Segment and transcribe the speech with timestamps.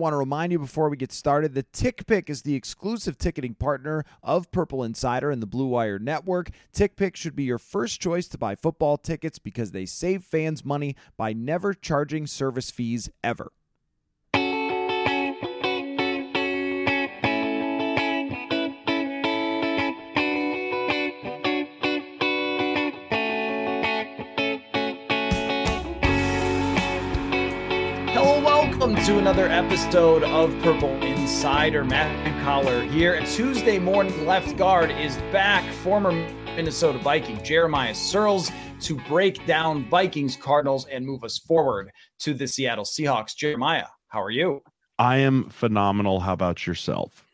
[0.00, 4.04] Want to remind you before we get started, the TickPick is the exclusive ticketing partner
[4.22, 6.50] of Purple Insider and the Blue Wire Network.
[6.72, 10.94] TickPick should be your first choice to buy football tickets because they save fans money
[11.16, 13.50] by never charging service fees ever.
[28.88, 31.84] Welcome to another episode of Purple Insider.
[31.84, 33.12] Matthew Coller here.
[33.12, 35.70] And Tuesday morning left guard is back.
[35.74, 42.32] Former Minnesota Viking Jeremiah Sirles to break down Vikings Cardinals and move us forward to
[42.32, 43.36] the Seattle Seahawks.
[43.36, 44.62] Jeremiah, how are you?
[44.98, 46.20] I am phenomenal.
[46.20, 47.27] How about yourself?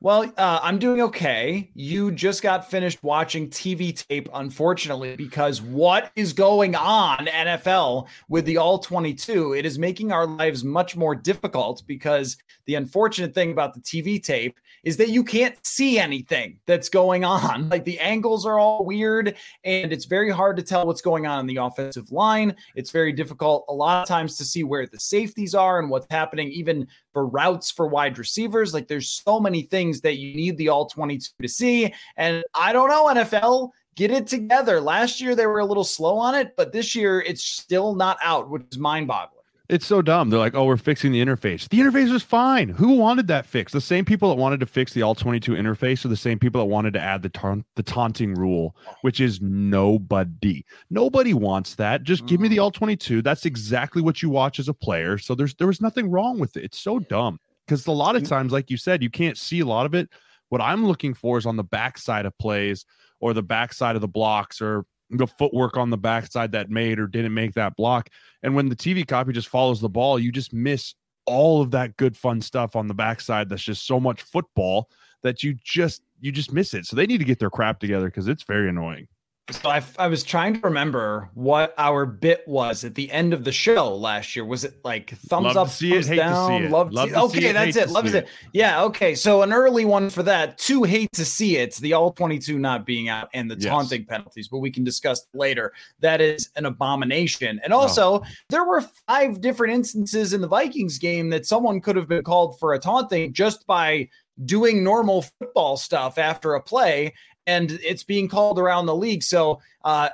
[0.00, 1.70] Well, uh, I'm doing okay.
[1.74, 8.44] You just got finished watching TV tape, unfortunately, because what is going on, NFL, with
[8.44, 9.54] the All 22?
[9.54, 12.36] It is making our lives much more difficult because
[12.66, 17.24] the unfortunate thing about the TV tape is that you can't see anything that's going
[17.24, 17.70] on.
[17.76, 21.40] Like the angles are all weird, and it's very hard to tell what's going on
[21.40, 22.54] in the offensive line.
[22.74, 26.06] It's very difficult a lot of times to see where the safeties are and what's
[26.10, 26.86] happening, even
[27.16, 28.74] for routes for wide receivers.
[28.74, 31.94] Like there's so many things that you need the all 22 to see.
[32.18, 34.82] And I don't know, NFL, get it together.
[34.82, 38.18] Last year they were a little slow on it, but this year it's still not
[38.22, 39.35] out, which is mind boggling.
[39.68, 40.30] It's so dumb.
[40.30, 41.68] They're like, oh, we're fixing the interface.
[41.68, 42.68] The interface was fine.
[42.68, 43.72] Who wanted that fix?
[43.72, 46.60] The same people that wanted to fix the all 22 interface are the same people
[46.60, 50.64] that wanted to add the ta- the taunting rule, which is nobody.
[50.90, 52.04] Nobody wants that.
[52.04, 52.62] Just give me the mm.
[52.62, 53.22] all 22.
[53.22, 55.18] That's exactly what you watch as a player.
[55.18, 56.64] So there's there was nothing wrong with it.
[56.64, 58.28] It's so dumb because a lot of mm.
[58.28, 60.08] times, like you said, you can't see a lot of it.
[60.48, 62.84] What I'm looking for is on the backside of plays
[63.18, 67.06] or the backside of the blocks or the footwork on the backside that made or
[67.06, 68.08] didn't make that block.
[68.42, 70.94] And when the TV copy just follows the ball, you just miss
[71.26, 74.88] all of that good fun stuff on the backside that's just so much football
[75.22, 76.86] that you just you just miss it.
[76.86, 79.08] So they need to get their crap together because it's very annoying.
[79.50, 83.44] So I, I was trying to remember what our bit was at the end of
[83.44, 84.44] the show last year.
[84.44, 86.50] Was it like thumbs Love up, see thumbs it, hate down?
[86.50, 86.70] to see it.
[86.72, 87.90] Love, Love to, to see okay, it, that's it.
[87.90, 88.14] Love it.
[88.16, 88.28] it.
[88.52, 89.14] Yeah, okay.
[89.14, 90.58] So an early one for that.
[90.58, 91.76] Two hate to see it.
[91.76, 93.70] The all 22 not being out and the Yes.
[93.70, 95.72] taunting penalties, but we can discuss later.
[96.00, 97.58] That is an abomination.
[97.60, 97.64] Oh.
[97.64, 102.08] And also, there were five different instances in the Vikings game that someone could have
[102.08, 104.08] been called for a taunting just by
[104.44, 107.14] doing normal football stuff after a play
[107.46, 109.22] and it's being called around the league.
[109.22, 110.08] So uh,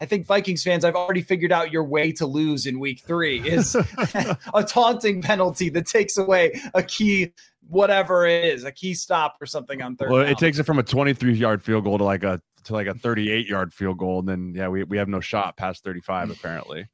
[0.00, 3.40] I think Vikings fans, I've already figured out your way to lose in week three
[3.46, 3.74] is
[4.54, 7.32] a taunting penalty that takes away a key,
[7.68, 10.10] whatever it is, a key stop or something on third.
[10.10, 10.32] Well, down.
[10.32, 12.94] it takes it from a 23 yard field goal to like a to like a
[12.94, 16.86] 38 yard field goal, and then yeah, we, we have no shot past 35 apparently.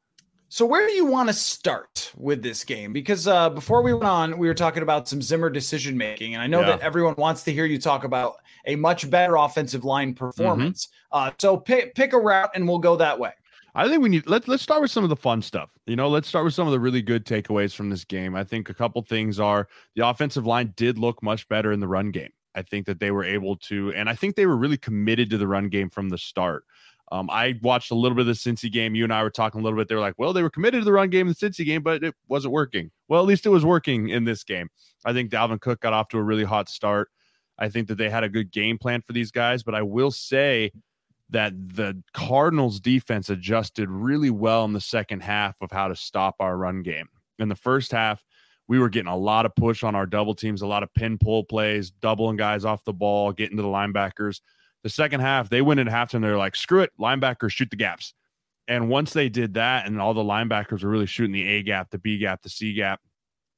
[0.52, 2.92] So where do you want to start with this game?
[2.92, 6.42] Because uh, before we went on, we were talking about some Zimmer decision making, and
[6.42, 6.76] I know Yeah.
[6.76, 8.36] that everyone wants to hear you talk about
[8.66, 10.88] a much better offensive line performance.
[11.10, 13.32] Uh, so pick pick a route, and we'll go that way.
[13.74, 15.70] I think we need let's let's start with some of the fun stuff.
[15.86, 18.36] You know, let's start with some of the really good takeaways from this game.
[18.36, 21.88] I think a couple things are the offensive line did look much better in the
[21.88, 22.30] run game.
[22.54, 25.38] I think that they were able to, and I think they were really committed to
[25.38, 26.64] the run game from the start.
[27.12, 28.94] Um, I watched a little bit of the Cincy game.
[28.94, 29.86] You and I were talking a little bit.
[29.86, 31.82] They were like, well, they were committed to the run game in the Cincy game,
[31.82, 32.90] but it wasn't working.
[33.06, 34.70] Well, at least it was working in this game.
[35.04, 37.10] I think Dalvin Cook got off to a really hot start.
[37.58, 40.10] I think that they had a good game plan for these guys, but I will
[40.10, 40.72] say
[41.28, 46.36] that the Cardinals defense adjusted really well in the second half of how to stop
[46.40, 47.08] our run game.
[47.38, 48.24] In the first half,
[48.68, 51.18] we were getting a lot of push on our double teams, a lot of pin
[51.18, 54.40] pull plays, doubling guys off the ball, getting to the linebackers.
[54.82, 56.22] The second half, they went into halftime.
[56.22, 58.14] They're like, screw it, linebackers shoot the gaps.
[58.68, 61.90] And once they did that, and all the linebackers were really shooting the A gap,
[61.90, 63.00] the B gap, the C gap,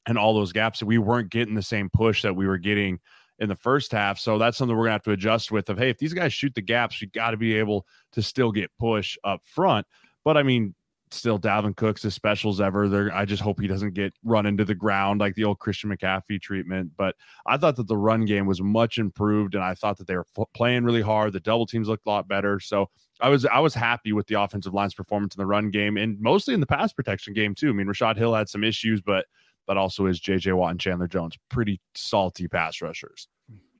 [0.07, 3.01] and all those gaps, we weren't getting the same push that we were getting
[3.39, 4.19] in the first half.
[4.19, 5.69] So that's something we're gonna have to adjust with.
[5.69, 8.53] Of hey, if these guys shoot the gaps, we got to be able to still
[8.53, 9.87] get push up front.
[10.25, 10.75] But I mean,
[11.15, 12.89] still Dalvin Cook's as special as ever.
[12.89, 15.91] There, I just hope he doesn't get run into the ground like the old Christian
[15.91, 16.93] McCaffrey treatment.
[16.97, 17.15] But
[17.47, 20.27] I thought that the run game was much improved, and I thought that they were
[20.37, 21.33] f- playing really hard.
[21.33, 22.61] The double teams looked a lot better.
[22.61, 22.91] So
[23.21, 26.21] I was I was happy with the offensive line's performance in the run game and
[26.21, 27.71] mostly in the pass protection game too.
[27.71, 29.27] I mean, Rashod Hill had some issues, but
[29.67, 33.29] but also is JJ Watt and Chandler Jones pretty salty pass rushers.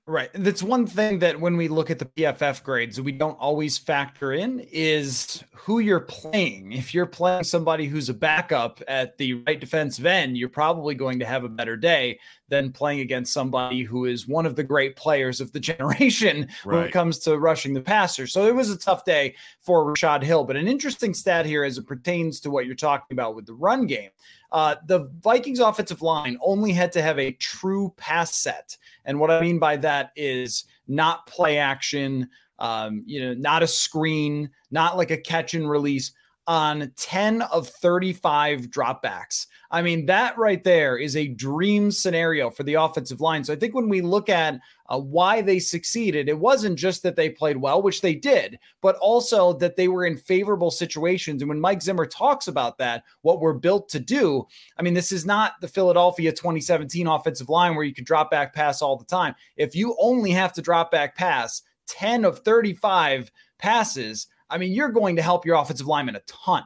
[0.07, 0.29] Right.
[0.35, 4.35] That's one thing that when we look at the PFF grades, we don't always factor
[4.35, 6.73] in is who you're playing.
[6.73, 11.21] If you're playing somebody who's a backup at the right defensive end, you're probably going
[11.21, 12.19] to have a better day
[12.49, 16.85] than playing against somebody who is one of the great players of the generation when
[16.85, 18.27] it comes to rushing the passer.
[18.27, 20.45] So it was a tough day for Rashod Hill.
[20.45, 23.55] But an interesting stat here as it pertains to what you're talking about with the
[23.55, 24.11] run game.
[24.53, 28.77] Uh, the Vikings offensive line only had to have a true pass set.
[29.05, 32.29] And what I mean by that is not play action,
[32.61, 36.13] um, you know, not a screen, not like a catch and release
[36.47, 39.47] on 10 of 35 dropbacks.
[39.71, 43.45] I mean, that right there is a dream scenario for the offensive line.
[43.45, 47.17] So I think when we look at uh, why they succeeded, it wasn't just that
[47.17, 51.41] they played well, which they did, but also that they were in favorable situations.
[51.41, 54.47] And when Mike Zimmer talks about that, what we're built to do,
[54.79, 58.55] I mean, this is not the Philadelphia 2017 offensive line where you can drop back
[58.55, 59.35] pass all the time.
[59.57, 64.91] If you only have to drop back pass 10 of 35 passes, I mean, you're
[64.91, 66.65] going to help your offensive lineman a ton.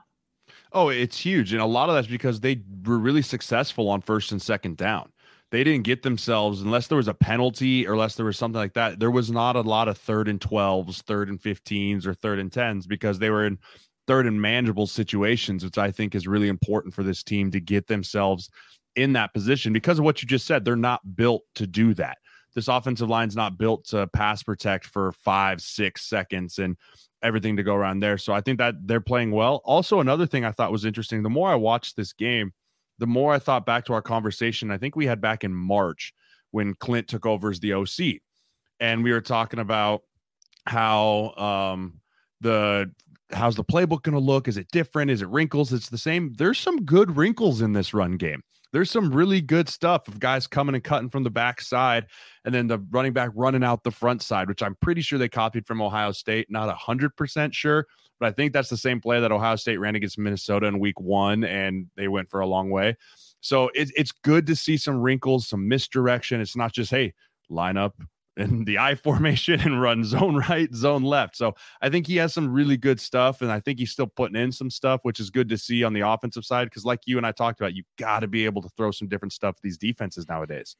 [0.72, 1.52] Oh, it's huge.
[1.52, 5.10] And a lot of that's because they were really successful on first and second down.
[5.50, 8.74] They didn't get themselves, unless there was a penalty or unless there was something like
[8.74, 12.38] that, there was not a lot of third and 12s, third and 15s, or third
[12.38, 13.58] and 10s because they were in
[14.06, 17.86] third and manageable situations, which I think is really important for this team to get
[17.86, 18.50] themselves
[18.94, 20.64] in that position because of what you just said.
[20.64, 22.18] They're not built to do that.
[22.54, 26.58] This offensive line's not built to pass protect for five, six seconds.
[26.58, 26.76] And
[27.22, 28.18] everything to go around there.
[28.18, 29.60] So I think that they're playing well.
[29.64, 32.52] Also, another thing I thought was interesting the more I watched this game,
[32.98, 34.70] the more I thought back to our conversation.
[34.70, 36.12] I think we had back in March
[36.50, 38.20] when Clint took over as the OC.
[38.80, 40.02] And we were talking about
[40.66, 42.00] how um,
[42.40, 42.90] the
[43.32, 44.48] how's the playbook going to look?
[44.48, 45.10] Is it different?
[45.10, 45.72] Is it wrinkles?
[45.72, 46.34] It's the same.
[46.38, 48.42] There's some good wrinkles in this run game
[48.72, 52.06] there's some really good stuff of guys coming and cutting from the backside
[52.44, 55.28] and then the running back running out the front side, which I'm pretty sure they
[55.28, 56.50] copied from Ohio State.
[56.50, 57.86] Not 100% sure,
[58.20, 61.00] but I think that's the same play that Ohio State ran against Minnesota in week
[61.00, 62.96] one, and they went for a long way.
[63.40, 66.40] So it, it's good to see some wrinkles, some misdirection.
[66.40, 67.14] It's not just, hey,
[67.48, 67.94] line up
[68.38, 71.36] in the I formation and run zone right, zone left.
[71.36, 74.40] So I think he has some really good stuff, and I think he's still putting
[74.40, 76.64] in some stuff, which is good to see on the offensive side.
[76.64, 79.08] Because, like you and I talked about, you got to be able to throw some
[79.08, 80.76] different stuff these defenses nowadays.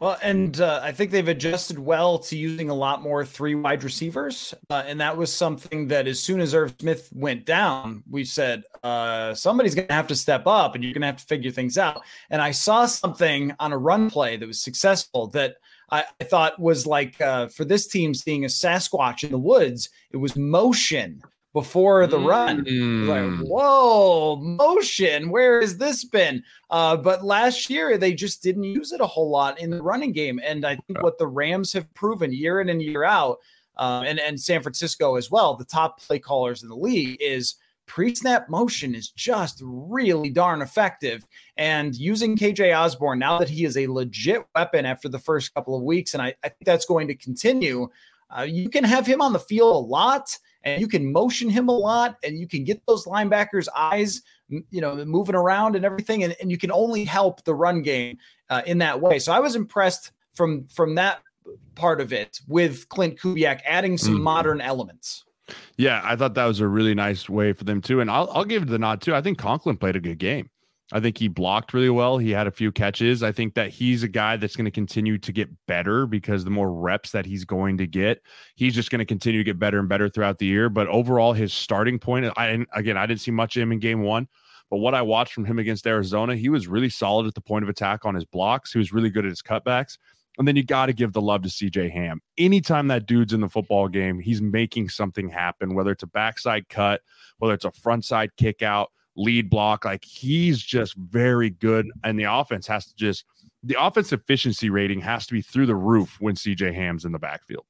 [0.00, 3.82] Well, and uh, I think they've adjusted well to using a lot more three wide
[3.82, 4.54] receivers.
[4.70, 8.62] Uh, and that was something that as soon as Irv Smith went down, we said,
[8.84, 11.50] uh, somebody's going to have to step up and you're going to have to figure
[11.50, 12.02] things out.
[12.30, 15.56] And I saw something on a run play that was successful that
[15.90, 19.90] I, I thought was like uh, for this team seeing a Sasquatch in the woods,
[20.10, 21.22] it was motion
[21.54, 22.58] before the run.
[22.58, 23.48] Like, mm.
[23.48, 25.30] whoa, motion.
[25.30, 26.42] Where has this been?
[26.70, 30.12] Uh, but last year they just didn't use it a whole lot in the running
[30.12, 30.40] game.
[30.44, 33.38] And I think what the Rams have proven year in and year out,
[33.76, 37.54] uh, and and San Francisco as well, the top play callers in the league is
[37.88, 41.26] pre-snap motion is just really darn effective.
[41.56, 45.74] And using KJ Osborne now that he is a legit weapon after the first couple
[45.74, 47.88] of weeks, and I, I think that's going to continue.
[48.30, 51.68] Uh, you can have him on the field a lot and you can motion him
[51.68, 56.24] a lot and you can get those linebackers eyes you know moving around and everything
[56.24, 58.18] and, and you can only help the run game
[58.50, 61.20] uh, in that way so i was impressed from from that
[61.74, 64.24] part of it with clint kubiak adding some mm-hmm.
[64.24, 65.24] modern elements
[65.76, 68.44] yeah i thought that was a really nice way for them too and i'll, I'll
[68.44, 70.50] give the nod too i think conklin played a good game
[70.90, 72.16] I think he blocked really well.
[72.16, 73.22] He had a few catches.
[73.22, 76.50] I think that he's a guy that's going to continue to get better because the
[76.50, 78.22] more reps that he's going to get,
[78.54, 80.70] he's just going to continue to get better and better throughout the year.
[80.70, 84.00] But overall, his starting point, I again, I didn't see much of him in game
[84.00, 84.28] one,
[84.70, 87.64] but what I watched from him against Arizona, he was really solid at the point
[87.64, 88.72] of attack on his blocks.
[88.72, 89.98] He was really good at his cutbacks.
[90.38, 92.20] And then you got to give the love to CJ Ham.
[92.38, 96.68] Anytime that dude's in the football game, he's making something happen, whether it's a backside
[96.68, 97.02] cut,
[97.38, 99.84] whether it's a front side kick out lead block.
[99.84, 101.90] Like he's just very good.
[102.04, 103.24] And the offense has to just,
[103.64, 107.18] the offense efficiency rating has to be through the roof when CJ Ham's in the
[107.18, 107.66] backfield.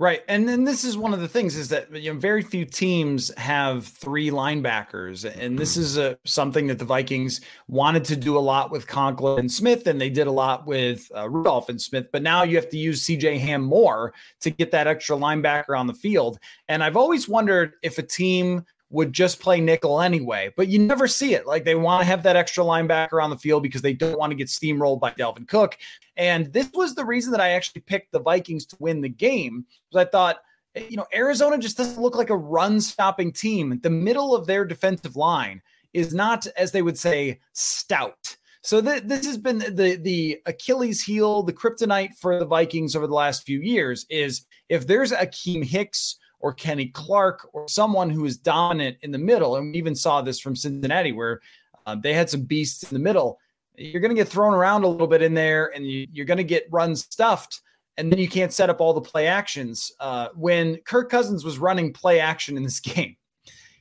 [0.00, 0.22] Right.
[0.28, 3.36] And then this is one of the things is that you know very few teams
[3.36, 8.40] have three linebackers and this is a, something that the Vikings wanted to do a
[8.40, 12.12] lot with Conklin and Smith and they did a lot with uh, Rudolph and Smith
[12.12, 15.88] but now you have to use CJ Ham more to get that extra linebacker on
[15.88, 16.38] the field.
[16.68, 21.06] And I've always wondered if a team would just play nickel anyway, but you never
[21.06, 21.46] see it.
[21.46, 24.30] Like they want to have that extra linebacker on the field because they don't want
[24.30, 25.76] to get steamrolled by Dalvin Cook.
[26.16, 29.66] And this was the reason that I actually picked the Vikings to win the game.
[29.90, 30.38] Because I thought,
[30.74, 33.78] eh, you know, Arizona just doesn't look like a run stopping team.
[33.82, 35.60] The middle of their defensive line
[35.92, 38.36] is not, as they would say, stout.
[38.62, 43.06] So th- this has been the the Achilles heel, the kryptonite for the Vikings over
[43.06, 44.04] the last few years.
[44.10, 49.18] Is if there's Akiem Hicks or Kenny Clark or someone who is dominant in the
[49.18, 49.56] middle.
[49.56, 51.40] And we even saw this from Cincinnati where
[51.86, 53.38] uh, they had some beasts in the middle.
[53.76, 56.38] You're going to get thrown around a little bit in there and you, are going
[56.38, 57.60] to get run stuffed.
[57.96, 59.90] And then you can't set up all the play actions.
[59.98, 63.16] Uh, when Kirk Cousins was running play action in this game,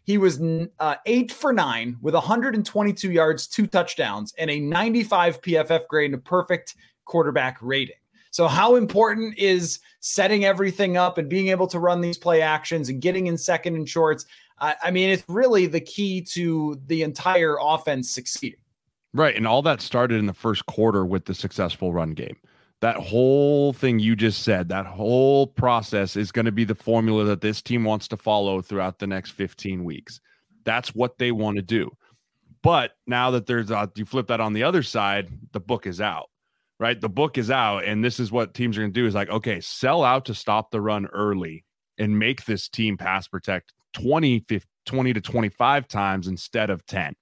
[0.04, 0.42] he was
[0.80, 6.16] uh, eight for nine with 122 yards, two touchdowns, and a 95 PFF grade and
[6.16, 7.96] a perfect quarterback rating.
[8.32, 12.90] So, how important is setting everything up and being able to run these play actions
[12.90, 14.26] and getting in second and shorts?
[14.60, 18.60] Uh, I mean, it's really the key to the entire offense succeeding.
[19.14, 19.36] Right.
[19.36, 22.38] And all that started in the first quarter with the successful run game.
[22.82, 27.24] That whole thing you just said, that whole process is going to be the formula
[27.24, 30.22] that this team wants to follow throughout the next 15 weeks.
[30.64, 31.90] That's what they want to do.
[32.62, 36.00] But now that there's a, you flip that on the other side, the book is
[36.02, 36.30] out,
[36.80, 37.00] right?
[37.00, 37.86] The book is out.
[37.86, 40.34] And this is what teams are going to do is like, okay, sell out to
[40.34, 41.64] stop the run early
[41.98, 47.04] and make this team pass protect 20, 50, 20 to 25 times instead of 10.
[47.08, 47.14] I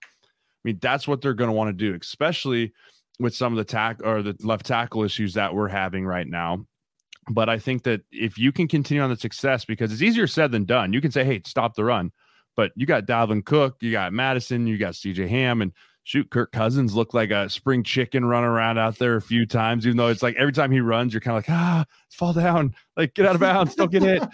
[0.63, 2.74] mean, that's what they're going to want to do, especially
[3.19, 6.65] with some of the tack or the left tackle issues that we're having right now.
[7.29, 10.51] But I think that if you can continue on the success, because it's easier said
[10.51, 12.12] than done, you can say, hey, stop the run.
[12.55, 15.71] But you got Dalvin Cook, you got Mattison, you got CJ Ham, and
[16.05, 19.85] shoot, Kirk Cousins looked like a spring chicken running around out there a few times,
[19.85, 22.75] even though it's like every time he runs, you're kind of like, ah, fall down,
[22.95, 24.24] like get out of bounds, don't get hit.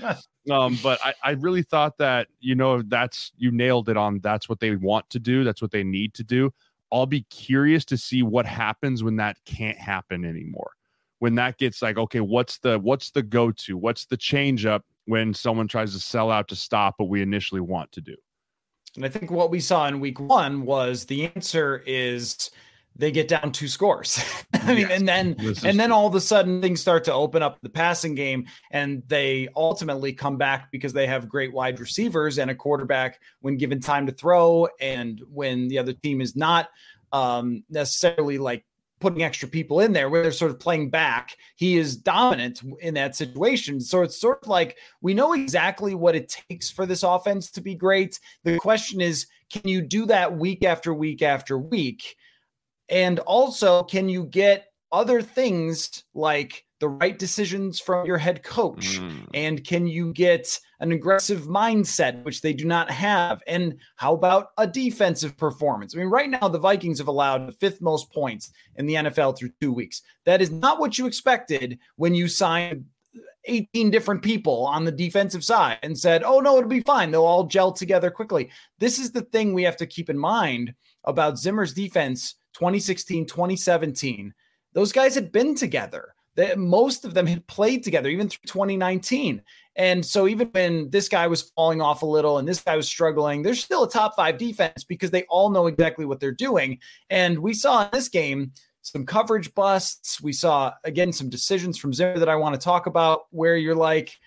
[0.50, 4.50] Um, but I, I really thought that, you know, that's you nailed it on that's
[4.50, 6.52] what they want to do, that's what they need to do.
[6.92, 10.72] I'll be curious to see what happens when that can't happen anymore.
[11.20, 13.78] When that gets like, okay, what's the what's the go-to?
[13.78, 17.62] What's the change up when someone tries to sell out to stop what we initially
[17.62, 18.16] want to do?
[18.96, 22.52] And I think what we saw in week one was the answer is
[22.96, 24.22] they get down two scores.
[24.54, 27.42] I mean, yes, and then and then all of a sudden things start to open
[27.42, 32.38] up the passing game, and they ultimately come back because they have great wide receivers
[32.38, 36.70] and a quarterback when given time to throw, and when the other team is not
[37.14, 38.66] um, necessarily like
[39.02, 41.36] putting extra people in there where they're sort of playing back.
[41.56, 43.82] He is dominant in that situation.
[43.82, 47.62] So it's sort of like we know exactly what it takes for this offense to
[47.62, 48.20] be great.
[48.44, 52.16] The question is, can you do that week after week after week?
[52.88, 59.00] And also, can you get other things like the right decisions from your head coach?
[59.00, 59.28] Mm.
[59.34, 63.42] And can you get an aggressive mindset, which they do not have?
[63.48, 65.96] And how about a defensive performance?
[65.96, 69.38] I mean, right now, the Vikings have allowed the fifth most points in the NFL
[69.38, 70.02] through two weeks.
[70.26, 72.84] That is not what you expected when you signed
[73.46, 77.12] 18 different people on the defensive side and said, oh, no, it'll be fine.
[77.12, 78.50] They'll all gel together quickly.
[78.80, 80.74] This is the thing we have to keep in mind
[81.06, 84.34] about Zimmer's defense 2016, 2017.
[84.74, 89.42] Those guys had been together that most of them had played together even through 2019.
[89.76, 92.88] And so even when this guy was falling off a little and this guy was
[92.88, 96.80] struggling, there's still a top five defense because they all know exactly what they're doing.
[97.10, 100.22] And we saw in this game some coverage busts.
[100.22, 103.76] We saw again some decisions from Zimmer that I want to talk about where you're
[103.76, 104.18] like,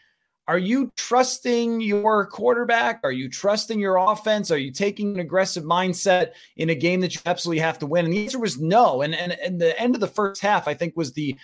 [0.46, 3.00] are you trusting your quarterback?
[3.02, 4.50] Are you trusting your offense?
[4.50, 8.04] Are you taking an aggressive mindset in a game that you absolutely have to win?
[8.04, 9.02] And the answer was no.
[9.02, 11.37] And and, and the end of the first half, I think, was the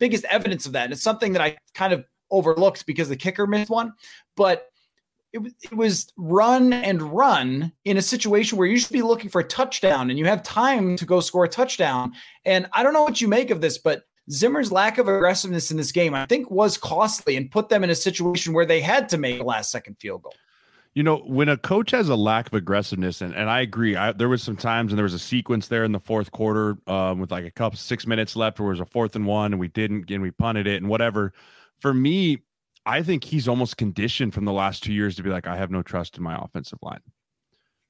[0.00, 0.84] biggest evidence of that.
[0.84, 3.92] And it's something that I kind of overlooked because the kicker missed one,
[4.36, 4.66] but
[5.32, 9.40] it, it was run and run in a situation where you should be looking for
[9.40, 12.12] a touchdown and you have time to go score a touchdown.
[12.44, 15.76] And I don't know what you make of this, but Zimmer's lack of aggressiveness in
[15.76, 19.08] this game, I think, was costly and put them in a situation where they had
[19.10, 20.34] to make a last second field goal.
[20.94, 24.10] You know, when a coach has a lack of aggressiveness, and, and I agree, I,
[24.10, 27.20] there was some times and there was a sequence there in the fourth quarter um,
[27.20, 29.60] with like a couple six minutes left where it was a fourth and one and
[29.60, 31.32] we didn't and we punted it and whatever.
[31.78, 32.38] For me,
[32.86, 35.70] I think he's almost conditioned from the last two years to be like, I have
[35.70, 37.02] no trust in my offensive line.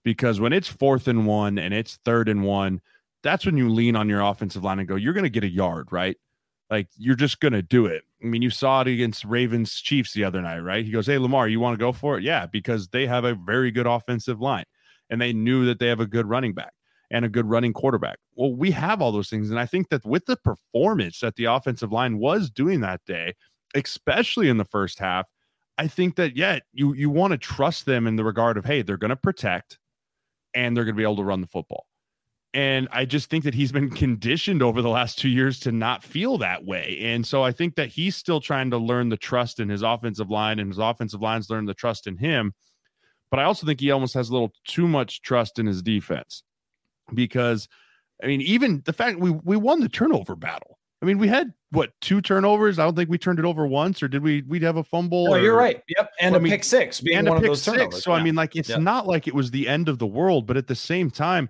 [0.04, 2.80] Because when it's fourth and one and it's third and one,
[3.22, 5.50] that's when you lean on your offensive line and go, you're going to get a
[5.50, 6.16] yard, right?
[6.68, 8.02] Like you're just going to do it.
[8.22, 10.84] I mean, you saw it against Ravens Chiefs the other night, right?
[10.84, 12.24] He goes, Hey, Lamar, you want to go for it?
[12.24, 14.64] Yeah, because they have a very good offensive line
[15.08, 16.72] and they knew that they have a good running back
[17.10, 18.18] and a good running quarterback.
[18.34, 19.50] Well, we have all those things.
[19.50, 23.34] And I think that with the performance that the offensive line was doing that day,
[23.74, 25.26] especially in the first half,
[25.78, 28.82] I think that, yeah, you, you want to trust them in the regard of, hey,
[28.82, 29.78] they're going to protect
[30.54, 31.86] and they're going to be able to run the football.
[32.52, 36.02] And I just think that he's been conditioned over the last two years to not
[36.02, 36.98] feel that way.
[37.00, 40.30] And so I think that he's still trying to learn the trust in his offensive
[40.30, 42.52] line, and his offensive line's learned the trust in him.
[43.30, 46.42] But I also think he almost has a little too much trust in his defense
[47.14, 47.68] because,
[48.22, 50.78] I mean, even the fact we we won the turnover battle.
[51.02, 52.78] I mean, we had what two turnovers?
[52.78, 54.42] I don't think we turned it over once, or did we?
[54.42, 55.28] We'd have a fumble.
[55.28, 55.82] Oh, or, you're right.
[55.96, 58.02] Yep, and well, a I mean, pick six being one of those turnovers.
[58.02, 58.18] So yeah.
[58.18, 58.80] I mean, like it's yep.
[58.80, 61.48] not like it was the end of the world, but at the same time,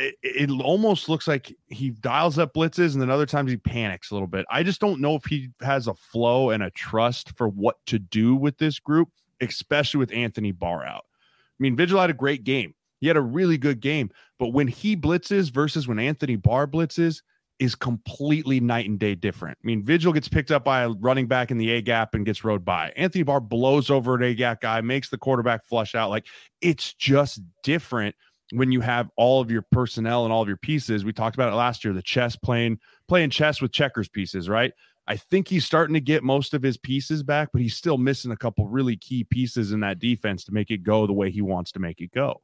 [0.00, 4.10] it, it, almost looks like he dials up blitzes and then other times he panics
[4.10, 4.46] a little bit.
[4.50, 7.98] I just don't know if he has a flow and a trust for what to
[7.98, 11.04] do with this group, especially with Anthony Barr out.
[11.12, 12.74] I mean, Vigil had a great game.
[13.00, 14.10] He had a really good game.
[14.38, 17.22] But when he blitzes versus when Anthony Barr blitzes
[17.60, 19.58] is completely night and day different.
[19.62, 22.24] I mean, Vigil gets picked up by a running back in the A gap and
[22.24, 22.90] gets rode by.
[22.96, 26.08] Anthony Barr blows over an A gap guy, makes the quarterback flush out.
[26.08, 26.26] Like
[26.62, 28.16] it's just different
[28.52, 31.04] when you have all of your personnel and all of your pieces.
[31.04, 32.78] We talked about it last year, the chess playing
[33.08, 34.72] playing chess with checkers pieces, right?
[35.06, 38.30] I think he's starting to get most of his pieces back, but he's still missing
[38.30, 41.42] a couple really key pieces in that defense to make it go the way he
[41.42, 42.40] wants to make it go.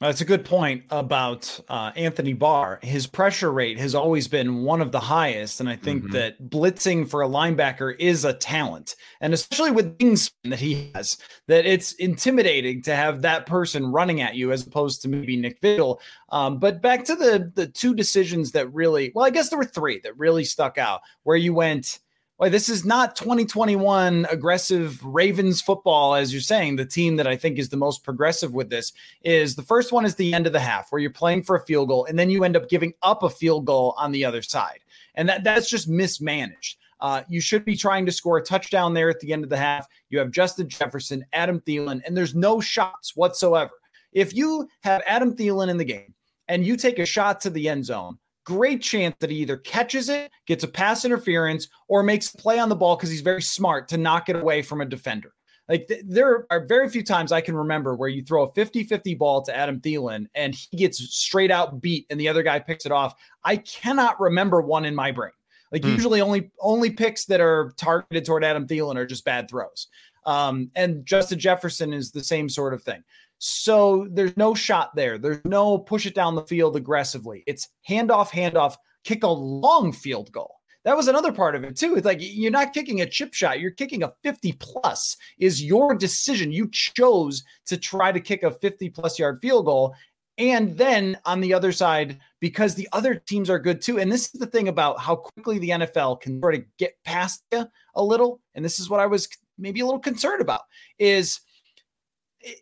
[0.00, 2.80] That's a good point about uh, Anthony Barr.
[2.82, 6.12] His pressure rate has always been one of the highest, and I think mm-hmm.
[6.14, 11.16] that blitzing for a linebacker is a talent, and especially with things that he has,
[11.46, 15.60] that it's intimidating to have that person running at you as opposed to maybe Nick
[15.62, 16.00] Vigil.
[16.30, 19.64] Um, but back to the the two decisions that really, well, I guess there were
[19.64, 22.00] three that really stuck out, where you went
[22.36, 26.74] Boy, this is not 2021 aggressive Ravens football, as you're saying.
[26.74, 30.04] The team that I think is the most progressive with this is the first one
[30.04, 32.30] is the end of the half, where you're playing for a field goal, and then
[32.30, 34.80] you end up giving up a field goal on the other side,
[35.14, 36.78] and that that's just mismanaged.
[37.00, 39.56] Uh, you should be trying to score a touchdown there at the end of the
[39.56, 39.86] half.
[40.10, 43.70] You have Justin Jefferson, Adam Thielen, and there's no shots whatsoever.
[44.12, 46.14] If you have Adam Thielen in the game
[46.48, 50.08] and you take a shot to the end zone, great chance that he either catches
[50.08, 53.42] it, gets a pass interference, or makes a play on the ball because he's very
[53.42, 55.32] smart to knock it away from a defender.
[55.68, 59.18] Like th- there are very few times I can remember where you throw a 50-50
[59.18, 62.84] ball to Adam Thielen and he gets straight out beat and the other guy picks
[62.84, 63.14] it off.
[63.44, 65.32] I cannot remember one in my brain.
[65.72, 65.92] Like mm.
[65.92, 69.88] usually only only picks that are targeted toward Adam Thielen are just bad throws.
[70.26, 73.02] Um, and Justin Jefferson is the same sort of thing.
[73.38, 75.18] So there's no shot there.
[75.18, 77.42] There's no push it down the field aggressively.
[77.46, 80.54] It's handoff, handoff, kick a long field goal.
[80.84, 81.96] That was another part of it too.
[81.96, 85.94] It's like you're not kicking a chip shot, you're kicking a 50 plus is your
[85.94, 86.52] decision.
[86.52, 89.94] You chose to try to kick a 50 plus yard field goal.
[90.36, 93.98] And then on the other side, because the other teams are good too.
[93.98, 97.42] And this is the thing about how quickly the NFL can sort of get past
[97.52, 98.40] you a little.
[98.54, 100.62] And this is what I was maybe a little concerned about
[100.98, 101.40] is–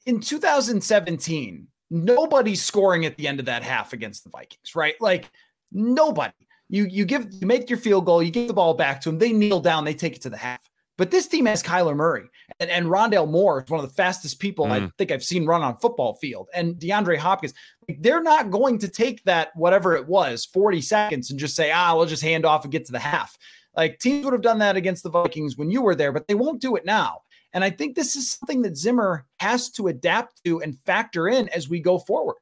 [0.07, 4.95] in 2017, nobody's scoring at the end of that half against the Vikings, right?
[5.01, 5.31] Like
[5.71, 6.33] nobody.
[6.69, 9.19] You you give you make your field goal, you give the ball back to them,
[9.19, 10.61] they kneel down, they take it to the half.
[10.99, 12.29] But this team has Kyler Murray
[12.61, 14.71] and, and Rondale Moore is one of the fastest people mm.
[14.71, 16.49] I think I've seen run on football field.
[16.55, 17.55] And DeAndre Hopkins,
[17.99, 21.97] they're not going to take that whatever it was, 40 seconds, and just say, ah,
[21.97, 23.37] we'll just hand off and get to the half.
[23.77, 26.35] Like teams would have done that against the Vikings when you were there, but they
[26.35, 27.23] won't do it now.
[27.53, 31.49] And I think this is something that Zimmer has to adapt to and factor in
[31.51, 32.37] as we go forward.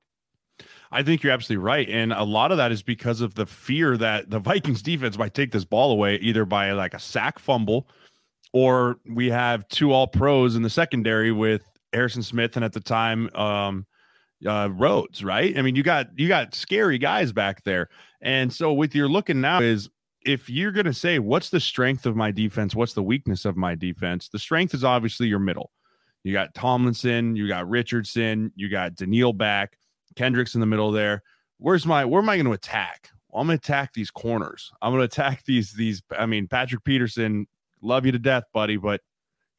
[0.92, 1.88] I think you're absolutely right.
[1.88, 5.34] And a lot of that is because of the fear that the Vikings defense might
[5.34, 7.88] take this ball away either by like a sack fumble
[8.52, 12.80] or we have two all pros in the secondary with Harrison Smith and at the
[12.80, 13.86] time um
[14.46, 15.56] uh Rhodes, right?
[15.56, 17.88] I mean, you got you got scary guys back there.
[18.20, 19.88] And so with your looking now is
[20.22, 23.56] if you're going to say what's the strength of my defense, what's the weakness of
[23.56, 25.70] my defense, the strength is obviously your middle.
[26.22, 29.78] You got Tomlinson, you got Richardson, you got Danielle back,
[30.16, 31.22] Kendricks in the middle there.
[31.58, 33.10] Where's my where am I going to attack?
[33.30, 34.72] Well, I'm going to attack these corners.
[34.82, 36.02] I'm going to attack these these.
[36.16, 37.46] I mean, Patrick Peterson,
[37.80, 39.00] love you to death, buddy, but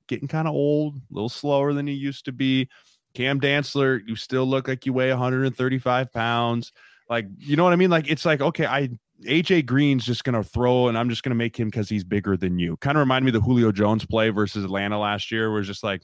[0.08, 2.70] getting kind of old, a little slower than he used to be.
[3.14, 6.72] Cam Dantzler, you still look like you weigh 135 pounds.
[7.10, 7.90] Like, you know what I mean?
[7.90, 8.90] Like, it's like, okay, I
[9.26, 12.04] AJ Green's just going to throw, and I'm just going to make him because he's
[12.04, 12.78] bigger than you.
[12.78, 15.84] Kind of remind me the Julio Jones play versus Atlanta last year, where it's just
[15.84, 16.02] like,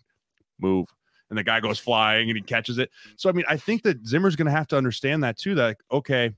[0.59, 0.87] move.
[1.29, 2.89] And the guy goes flying and he catches it.
[3.17, 5.55] So, I mean, I think that Zimmer's going to have to understand that too.
[5.55, 6.31] That, okay,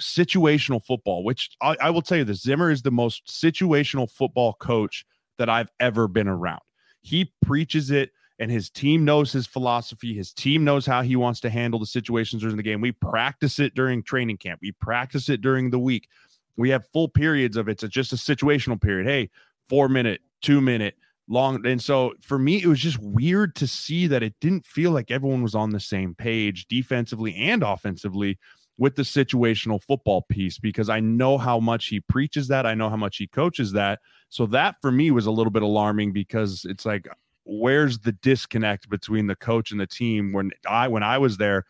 [0.00, 4.54] situational football, which I, I will tell you this Zimmer is the most situational football
[4.54, 5.04] coach
[5.36, 6.60] that I've ever been around.
[7.02, 10.14] He preaches it and his team knows his philosophy.
[10.14, 12.80] His team knows how he wants to handle the situations during the game.
[12.80, 14.60] We practice it during training camp.
[14.62, 16.08] We practice it during the week.
[16.56, 17.82] We have full periods of it.
[17.82, 19.06] It's just a situational period.
[19.06, 19.30] Hey,
[19.68, 20.94] four minute, two minute,
[21.28, 21.64] long.
[21.66, 25.10] And so for me, it was just weird to see that it didn't feel like
[25.10, 28.38] everyone was on the same page defensively and offensively
[28.78, 32.64] with the situational football piece because I know how much he preaches that.
[32.64, 33.98] I know how much he coaches that.
[34.28, 37.08] So that for me was a little bit alarming because it's like
[37.48, 41.64] where's the disconnect between the coach and the team when I when I was there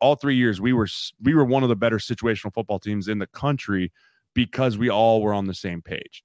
[0.00, 0.88] all 3 years we were
[1.22, 3.90] we were one of the better situational football teams in the country
[4.34, 6.22] because we all were on the same page.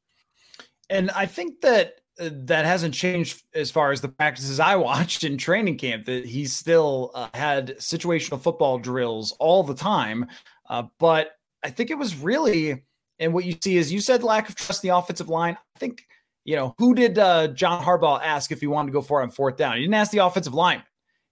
[0.89, 5.23] And I think that uh, that hasn't changed as far as the practices I watched
[5.23, 6.05] in training camp.
[6.05, 10.27] That he still uh, had situational football drills all the time,
[10.69, 11.31] uh, but
[11.63, 12.83] I think it was really,
[13.19, 15.57] and what you see is you said lack of trust in the offensive line.
[15.75, 16.05] I think
[16.47, 19.23] you know, who did uh, John Harbaugh ask if he wanted to go for it
[19.23, 19.75] on fourth down?
[19.75, 20.81] He didn't ask the offensive line.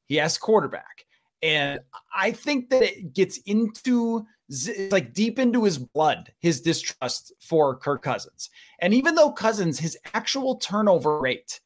[0.08, 1.06] he asked quarterback.
[1.42, 1.80] And
[2.14, 4.26] I think that it gets into
[4.92, 8.50] like deep into his blood, his distrust for Kirk Cousins.
[8.80, 11.62] And even though Cousins, his actual turnover rate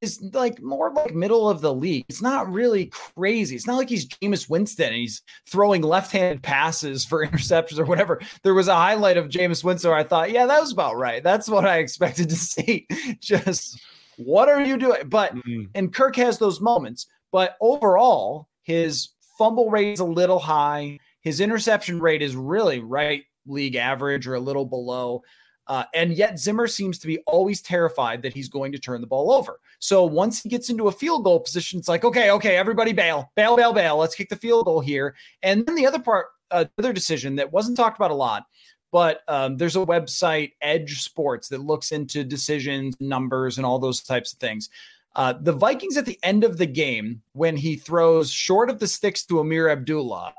[0.00, 2.04] is like more like middle of the league.
[2.08, 3.56] It's not really crazy.
[3.56, 8.20] It's not like he's Jameis Winston and he's throwing left-handed passes for interceptions or whatever.
[8.42, 11.22] There was a highlight of Jameis Winston where I thought, yeah, that was about right.
[11.22, 12.86] That's what I expected to see.
[13.20, 13.80] Just
[14.16, 15.08] what are you doing?
[15.08, 15.62] But mm-hmm.
[15.74, 20.98] and Kirk has those moments, but overall, his fumble rate is a little high.
[21.20, 25.22] His interception rate is really right league average or a little below.
[25.68, 29.06] Uh, and yet Zimmer seems to be always terrified that he's going to turn the
[29.06, 29.60] ball over.
[29.78, 33.32] So once he gets into a field goal position, it's like, okay, okay, everybody bail,
[33.34, 33.96] bail, bail, bail.
[33.96, 35.14] Let's kick the field goal here.
[35.42, 38.46] And then the other part, uh, other decision that wasn't talked about a lot,
[38.92, 44.32] but um, there's a website, EdjSports, that looks into decisions, numbers, and all those types
[44.32, 44.70] of things.
[45.16, 48.86] Uh, the Vikings at the end of the game, when he throws short of the
[48.86, 50.34] sticks to Ameer Abdullah,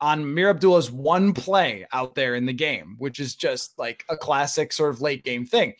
[0.00, 4.16] on Ameer Abdullah's one play out there in the game, which is just like a
[4.16, 5.74] classic sort of late game thing.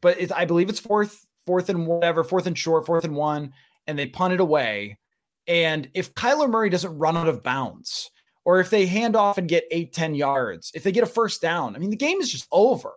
[0.00, 3.52] But it, I believe it's fourth, fourth and whatever, fourth and short, fourth and one,
[3.86, 4.98] and they punt it away.
[5.46, 8.10] And if Kyler Murray doesn't run out of bounds,
[8.44, 11.40] or if they hand off and get eight, 10 yards, if they get a first
[11.40, 12.92] down, I mean, the game is just over.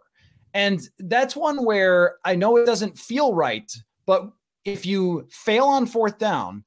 [0.54, 3.72] And that's one where I know it doesn't feel right,
[4.06, 4.32] but
[4.66, 6.64] if you fail on fourth down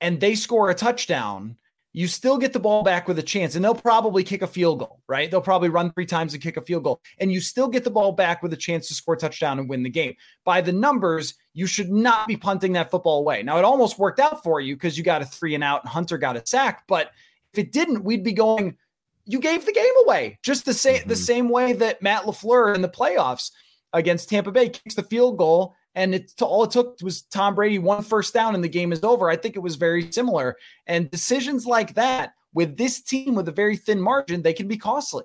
[0.00, 1.56] and they score a touchdown,
[1.92, 4.78] you still get the ball back with a chance and they'll probably kick a field
[4.78, 5.30] goal, right?
[5.30, 7.90] They'll probably run three times and kick a field goal and you still get the
[7.90, 10.14] ball back with a chance to score a touchdown and win the game.
[10.44, 13.42] By the numbers, you should not be punting that football away.
[13.42, 15.90] Now, it almost worked out for you because you got a three and out and
[15.90, 17.10] Hunter got a sack, but
[17.52, 18.76] if it didn't, we'd be going,
[19.24, 21.08] you gave the game away just the same, mm-hmm.
[21.08, 23.50] the same way that Matt LaFleur in the playoffs
[23.92, 27.78] against Tampa Bay kicks the field goal and it's all it took was Tom Brady
[27.78, 29.28] one first down and the game is over.
[29.28, 30.56] I think it was very similar.
[30.86, 34.76] And decisions like that with this team with a very thin margin, they can be
[34.76, 35.24] costly.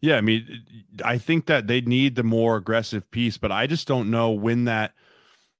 [0.00, 0.64] Yeah, I mean,
[1.04, 4.64] I think that they need the more aggressive piece, but I just don't know when
[4.64, 4.92] that.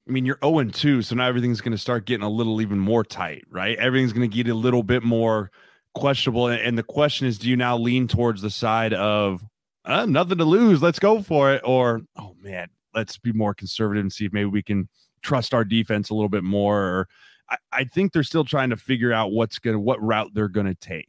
[0.09, 2.79] I mean, you're 0 2, so now everything's going to start getting a little even
[2.79, 3.79] more tight, right?
[3.79, 5.53] Everything's going to get a little bit more
[5.95, 6.49] questionable.
[6.49, 9.45] And the question is, do you now lean towards the side of
[9.85, 14.03] uh, nothing to lose, let's go for it, or oh man, let's be more conservative
[14.03, 14.89] and see if maybe we can
[15.23, 16.81] trust our defense a little bit more.
[16.81, 17.09] Or
[17.49, 20.75] I, I think they're still trying to figure out what's gonna what route they're gonna
[20.75, 21.09] take.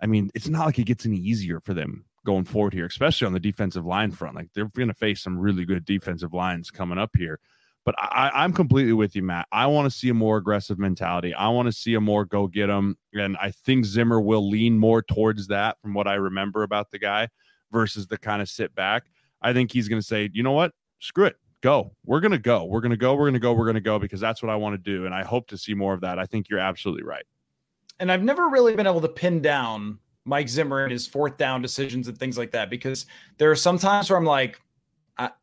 [0.00, 3.26] I mean, it's not like it gets any easier for them going forward here, especially
[3.26, 4.36] on the defensive line front.
[4.36, 7.38] Like they're going to face some really good defensive lines coming up here.
[7.84, 9.48] But I, I'm completely with you, Matt.
[9.50, 11.34] I want to see a more aggressive mentality.
[11.34, 12.96] I want to see a more go get them.
[13.12, 17.00] And I think Zimmer will lean more towards that from what I remember about the
[17.00, 17.28] guy
[17.72, 19.04] versus the kind of sit back.
[19.40, 20.72] I think he's going to say, you know what?
[21.02, 21.92] Screw it, go.
[22.04, 22.64] We're going to go.
[22.64, 23.14] We're going to go.
[23.14, 23.52] We're going to go.
[23.52, 25.04] We're going to go because that's what I want to do.
[25.04, 26.18] And I hope to see more of that.
[26.18, 27.24] I think you're absolutely right.
[27.98, 31.60] And I've never really been able to pin down Mike Zimmer and his fourth down
[31.60, 33.06] decisions and things like that because
[33.38, 34.60] there are some times where I'm like,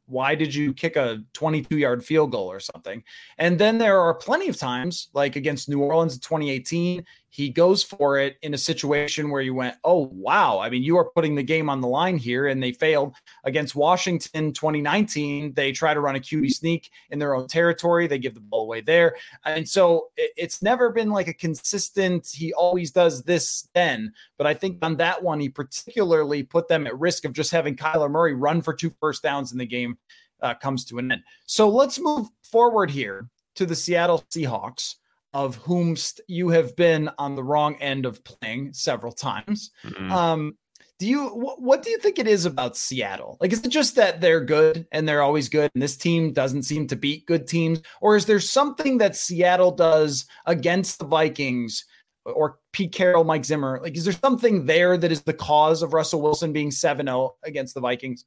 [0.10, 3.04] why did you kick a 22 yard field goal or something?
[3.38, 7.84] And then there are plenty of times, like against New Orleans in 2018, he goes
[7.84, 10.60] for it in a situation where you went, oh, wow.
[10.60, 13.14] I mean, you are putting the game on the line here, and they failed.
[13.44, 18.08] Against Washington 2019, they try to run a QB sneak in their own territory.
[18.08, 19.16] They give the ball away there.
[19.46, 24.12] And so it's never been like a consistent, he always does this then.
[24.38, 27.76] But I think on that one, he particularly put them at risk of just having
[27.76, 29.99] Kyler Murray run for two first downs in the game
[30.42, 31.24] uh, comes to an end.
[31.46, 34.96] So let's move forward here to the Seattle Seahawks,
[35.34, 35.96] of whom
[36.28, 39.72] you have been on the wrong end of playing several times.
[39.86, 40.12] Mm-hmm.
[40.12, 40.58] Um,
[41.00, 43.38] do you wh- what do you think it is about Seattle?
[43.40, 46.64] Like, is it just that they're good and they're always good, and this team doesn't
[46.64, 51.86] seem to beat good teams, or is there something that Seattle does against the Vikings?
[52.26, 53.80] Or Pete Carroll, Mike Zimmer.
[53.82, 57.34] Like, is there something there that is the cause of Russell Wilson being 7 0
[57.44, 58.26] against the Vikings?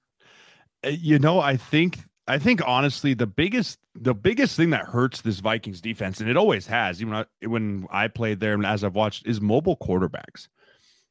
[0.84, 5.20] Uh, you know, I think I think honestly the biggest the biggest thing that hurts
[5.20, 8.94] this Vikings defense, and it always has, even when I played there and as I've
[8.94, 10.48] watched, is mobile quarterbacks.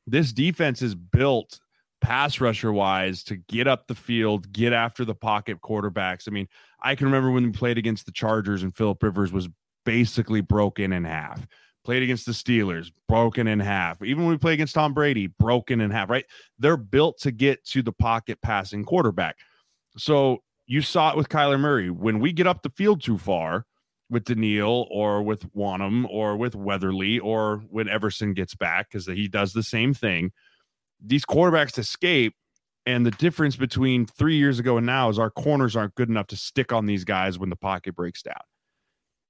[0.07, 1.59] This defense is built
[2.01, 6.27] pass rusher wise to get up the field, get after the pocket quarterbacks.
[6.27, 6.47] I mean,
[6.81, 9.47] I can remember when we played against the Chargers and Philip Rivers was
[9.85, 11.47] basically broken in half.
[11.83, 14.03] Played against the Steelers, broken in half.
[14.03, 16.25] Even when we play against Tom Brady, broken in half, right?
[16.59, 19.37] They're built to get to the pocket passing quarterback.
[19.97, 21.89] So you saw it with Kyler Murray.
[21.89, 23.65] When we get up the field too far
[24.09, 29.27] with Danielle or with Wonnum or with Weatherly or when Everson gets back, because he
[29.27, 30.31] does the same thing,
[31.03, 32.35] these quarterbacks escape.
[32.85, 36.27] And the difference between three years ago and now is our corners aren't good enough
[36.27, 38.41] to stick on these guys when the pocket breaks down.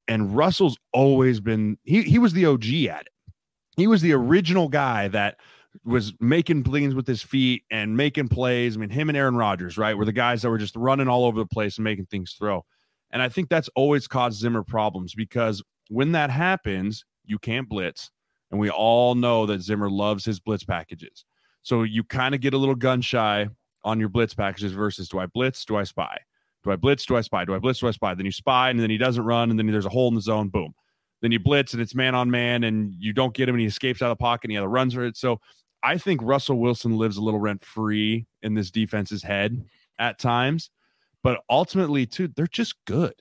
[0.08, 3.34] And Russell's always been he he was the OG at it.
[3.76, 5.38] He was the original guy that
[5.86, 8.76] was making plays with his feet and making plays.
[8.76, 11.26] I mean, him and Aaron Rodgers, right, were the guys that were just running all
[11.26, 12.66] over the place and making things throw.
[13.12, 18.12] And I think that's always caused Zimmer problems because when that happens, you can't blitz.
[18.52, 21.26] And we all know that Zimmer loves his blitz packages.
[21.62, 23.48] So you kind of get a little gun shy
[23.84, 25.66] on your blitz packages versus do I blitz?
[25.66, 26.18] Do I spy?
[26.64, 27.06] Do I blitz?
[27.06, 27.46] Do I spy?
[27.46, 27.80] Do I blitz?
[27.80, 28.14] Do I spy?
[28.14, 30.22] Then you spy and then he doesn't run and then there's a hole in the
[30.22, 30.50] zone.
[30.50, 30.74] Boom.
[31.22, 33.68] Then you blitz and it's man on man and you don't get him and he
[33.68, 35.18] escapes out of the pocket and he either runs for it.
[35.18, 35.40] So
[35.84, 39.66] I think Russell Wilson lives a little rent free in this defense's head
[39.98, 40.70] at times,
[41.24, 43.14] but ultimately, too, they're just good.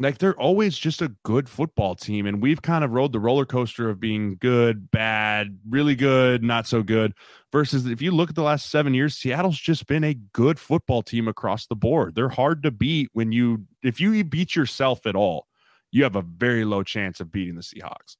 [0.00, 2.26] Like they're always just a good football team.
[2.26, 6.66] And we've kind of rode the roller coaster of being good, bad, really good, not
[6.66, 7.14] so good.
[7.52, 11.02] Versus if you look at the last seven years, Seattle's just been a good football
[11.02, 12.16] team across the board.
[12.16, 15.46] They're hard to beat when you, if you beat yourself at all,
[15.92, 18.16] you have a very low chance of beating the Seahawks.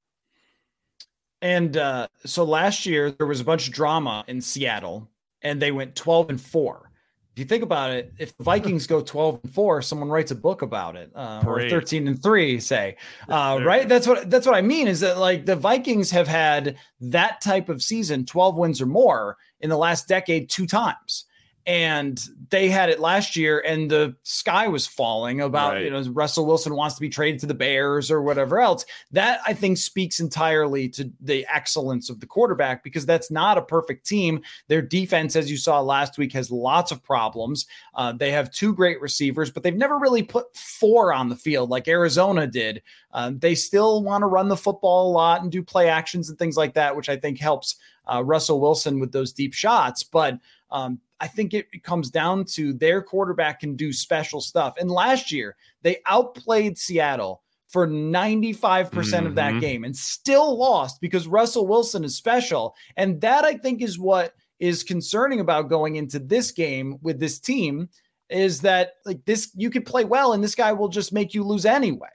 [1.45, 5.11] And uh, so last year there was a bunch of drama in Seattle,
[5.43, 6.91] and they went 12 and four.
[7.35, 10.37] If you think about it, if the Vikings go 12 and four, someone writes a
[10.37, 12.97] book about it, uh, or 13 and three, say,
[13.29, 13.87] uh, right?
[13.87, 14.89] That's what that's what I mean.
[14.89, 19.37] Is that like the Vikings have had that type of season, 12 wins or more,
[19.61, 21.27] in the last decade two times
[21.67, 25.85] and they had it last year and the sky was falling about right.
[25.85, 28.85] you know Russell Wilson wants to be traded to the Bears or whatever else.
[29.13, 33.63] That I think speaks entirely to the excellence of the quarterback because that's not a
[33.63, 34.43] perfect team.
[34.69, 37.67] Their defense as you saw last week has lots of problems.
[37.95, 41.71] Uh, they have two great receivers but they've never really put four on the field
[41.71, 42.83] like Arizona did.
[43.13, 46.39] Uh, they still want to run the football a lot and do play actions and
[46.39, 47.77] things like that which I think helps
[48.13, 50.03] uh, Russell Wilson with those deep shots.
[50.03, 50.39] But
[50.75, 54.75] um, I think it, comes down to their quarterback can do special stuff.
[54.79, 59.61] And last year, they outplayed Seattle for 95% mm hmm of that mm-hmm.
[59.61, 62.75] game and still lost because Russell Wilson is special.
[62.97, 67.39] And that I think is what is concerning about going into this game with this
[67.39, 67.89] team
[68.29, 71.45] is that like this you could play well and this guy will just make you
[71.45, 72.09] lose anyway.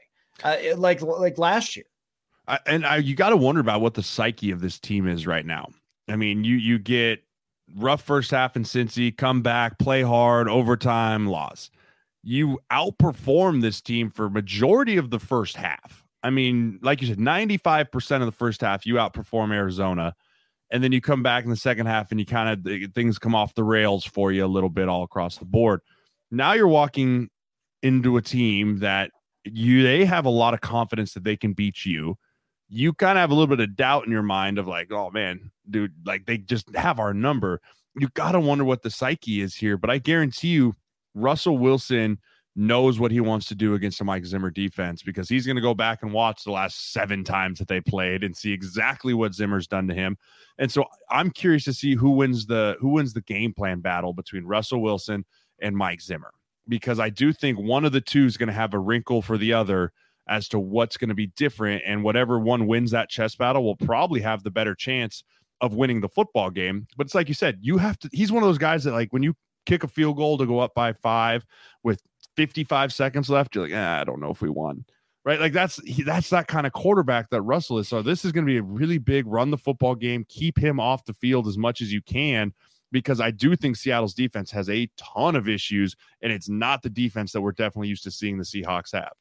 [0.44, 1.86] Uh, like like last year.
[2.48, 5.28] I, and I, you got to wonder about what the psyche of this team is
[5.28, 5.70] right now.
[6.08, 7.24] I mean, you you get
[7.76, 11.70] rough first half in Cincy, come back, play hard, overtime, loss.
[12.24, 16.04] You outperform this team for majority of the first half.
[16.22, 20.16] I mean, like you said, 95% of the first half, you outperform Arizona.
[20.72, 23.34] And then you come back in the second half and you kind of things come
[23.34, 25.82] off the rails for you a little bit all across the board.
[26.30, 27.30] Now you're walking
[27.82, 29.12] into a team that
[29.46, 32.18] you they have a lot of confidence that they can beat you
[32.70, 35.10] you kind of have a little bit of doubt in your mind of like, oh
[35.10, 37.62] man, dude, like they just have our number.
[37.96, 39.76] You got to wonder what the psyche is here.
[39.78, 40.76] But I guarantee you,
[41.16, 42.20] Russell Wilson
[42.56, 45.62] knows what he wants to do against the Mike Zimmer defense because he's going to
[45.62, 49.34] go back and watch the last seven times that they played and see exactly what
[49.34, 50.18] Zimmer's done to him.
[50.58, 54.14] And so I'm curious to see who wins the who wins the game plan battle
[54.14, 55.26] between Russell Wilson
[55.62, 56.32] and Mike Zimmer
[56.68, 59.38] because I do think one of the two is going to have a wrinkle for
[59.38, 59.92] the other
[60.30, 61.84] as to what's going to be different.
[61.86, 65.24] And whatever one wins that chess battle will probably have the better chance
[65.60, 66.88] of winning the football game.
[66.96, 69.12] But it's like you said, you have to, he's one of those guys that, like,
[69.12, 71.46] when you kick a field goal to go up by five
[71.84, 72.02] with
[72.38, 74.86] 55 seconds left, you're like, eh, I don't know if we won.
[75.26, 75.40] Right.
[75.40, 77.90] Like that's that's that kind of quarterback that Russell is.
[77.90, 80.80] So this is going to be a really big run the football game, keep him
[80.80, 82.54] off the field as much as you can
[82.92, 86.90] because I do think Seattle's defense has a ton of issues, and it's not the
[86.90, 89.14] defense that we're definitely used to seeing the Seahawks have.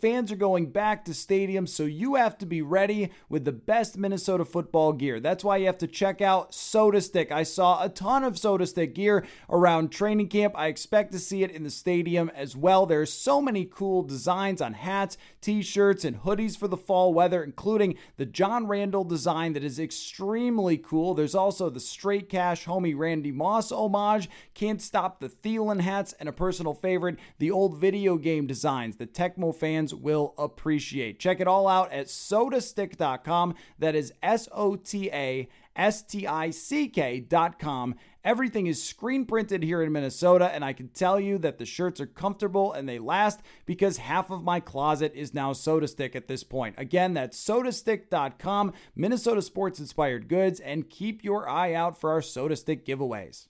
[0.00, 3.98] Fans are going back to stadiums, so you have to be ready with the best
[3.98, 5.20] Minnesota football gear.
[5.20, 7.30] That's why you have to check out SotaStick.
[7.30, 10.54] I saw a ton of SotaStick gear around training camp.
[10.56, 12.86] I expect to see it in the stadium as well.
[12.86, 17.96] There's so many cool designs on hats, t-shirts, and hoodies for the fall weather, including
[18.16, 21.12] the John Randle design that is extremely cool.
[21.12, 26.28] There's also the Straight Cash homie Randy Moss homage, Can't Stop the Thielen hats, and
[26.28, 31.18] a personal favorite, the old video game designs that Tecmo fans fans will appreciate.
[31.18, 33.54] Check it all out at sotastick.com.
[33.78, 37.94] That is S O T A S T I C K.com.
[38.22, 42.00] Everything is screen printed here in Minnesota, and I can tell you that the shirts
[42.00, 46.44] are comfortable and they last because half of my closet is now SotaStick at this
[46.44, 46.74] point.
[46.76, 52.84] Again, that's sotastick.com, Minnesota sports inspired goods, and keep your eye out for our SotaStick
[52.84, 53.46] giveaways.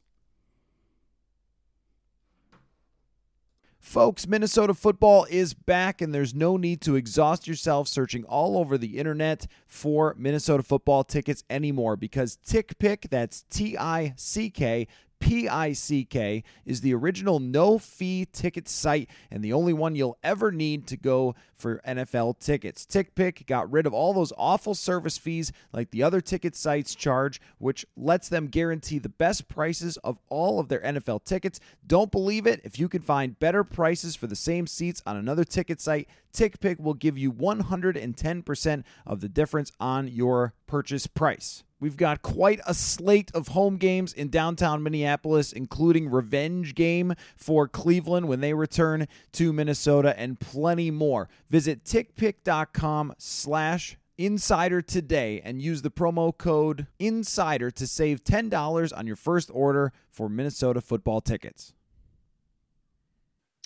[3.81, 8.77] Folks, Minnesota football is back, and there's no need to exhaust yourself searching all over
[8.77, 14.87] the internet for Minnesota football tickets anymore because TickPick, that's T I C K
[15.21, 20.87] Pick is the original no fee ticket site and the only one you'll ever need
[20.89, 22.85] to go for NFL tickets.
[22.85, 27.41] TickPick got rid of all those awful service fees like the other ticket sites charge,
[27.59, 31.61] which lets them guarantee the best prices of all of their NFL tickets.
[31.87, 32.61] Don't believe it?
[32.65, 36.81] If you can find better prices for the same seats on another ticket site, TickPick
[36.81, 41.63] will give you 110% of the difference on your purchase price.
[41.81, 47.67] We've got quite a slate of home games in downtown Minneapolis, including revenge game for
[47.67, 51.29] Cleveland when they return to Minnesota, and plenty more.
[51.49, 59.07] Visit tickpick.com slash insider today and use the promo code insider to save $10 on
[59.07, 61.73] your first order for Minnesota football tickets.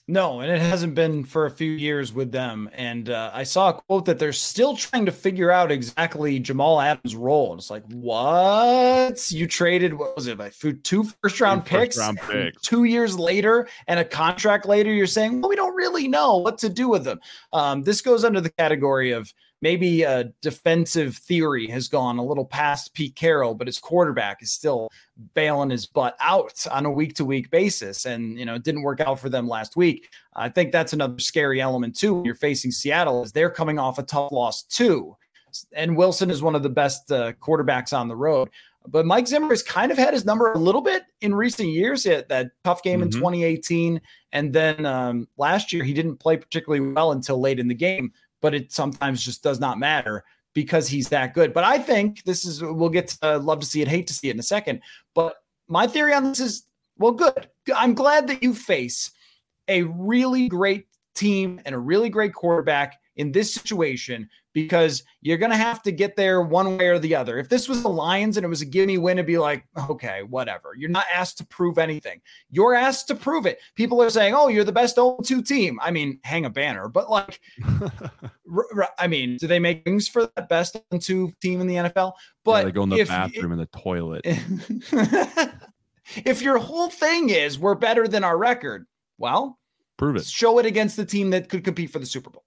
[0.07, 2.69] No, and it hasn't been for a few years with them.
[2.75, 6.79] And uh, I saw a quote that they're still trying to figure out exactly Jamal
[6.79, 7.53] Adams' role.
[7.53, 9.31] And it's like, what?
[9.31, 11.97] You traded, what was it, like two first round two picks?
[11.97, 12.61] First round picks.
[12.61, 16.59] Two years later and a contract later, you're saying, well, we don't really know what
[16.59, 17.21] to do with them.
[17.55, 19.33] Um, this goes under the category of
[19.65, 24.53] maybe a defensive theory has gone a little past Pete Carroll, but his quarterback is
[24.53, 24.91] still
[25.33, 28.05] bailing his butt out on a week to week basis.
[28.05, 30.11] And, you know, it didn't work out for them last week.
[30.37, 33.99] I think that's another scary element, too, when you're facing Seattle, is they're coming off
[33.99, 35.17] a tough loss, too.
[35.73, 38.51] And Wilson is one of the best uh, quarterbacks on the road.
[38.87, 42.05] But Mike Zimmer has kind of had his number a little bit in recent years.
[42.05, 43.07] Had that tough game mm-hmm.
[43.07, 44.01] in 2018.
[44.33, 48.13] And then um, last year, he didn't play particularly well until late in the game
[48.45, 51.55] but it sometimes just does not matter because he's that good.
[51.55, 54.13] But I think this is, we'll get to uh, love to see it, hate to
[54.13, 54.83] see it in a second.
[55.15, 56.67] But my theory on this is,
[56.99, 57.49] well, good.
[57.75, 59.13] I'm glad that you face
[59.67, 65.51] a really great team and a really great quarterback in this situation because you're going
[65.51, 67.39] to have to get there one way or the other.
[67.39, 70.23] If this was the Lions and it was a gimme win, it'd be like, okay,
[70.23, 70.75] whatever.
[70.77, 72.21] You're not asked to prove anything.
[72.51, 73.59] You're asked to prove it.
[73.75, 75.79] People are saying, oh, you're the best 2 team.
[75.83, 77.41] I mean, hang a banner, but like,
[77.81, 81.75] r- r- I mean, do they make things for that best 2 team in the
[81.75, 82.13] NFL?
[82.45, 84.23] But yeah, they go in the if, bathroom in the toilet.
[86.25, 88.87] if your whole thing is we're better than our record,
[89.19, 89.59] well,
[89.97, 90.27] prove it.
[90.27, 92.44] Show it against the team that could compete for the Super Bowl.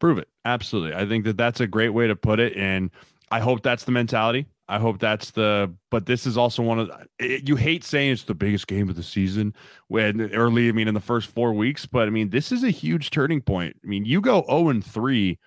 [0.00, 0.28] Prove it.
[0.44, 0.94] Absolutely.
[0.94, 2.56] I think that that's a great way to put it.
[2.56, 2.90] And
[3.30, 4.46] I hope that's the mentality.
[4.68, 8.24] I hope that's the, but this is also one of it, you hate saying it's
[8.24, 9.54] the biggest game of the season
[9.88, 12.70] when early, I mean, in the first four weeks, but I mean, this is a
[12.70, 13.76] huge turning point.
[13.84, 15.38] I mean, you go 0 and 3,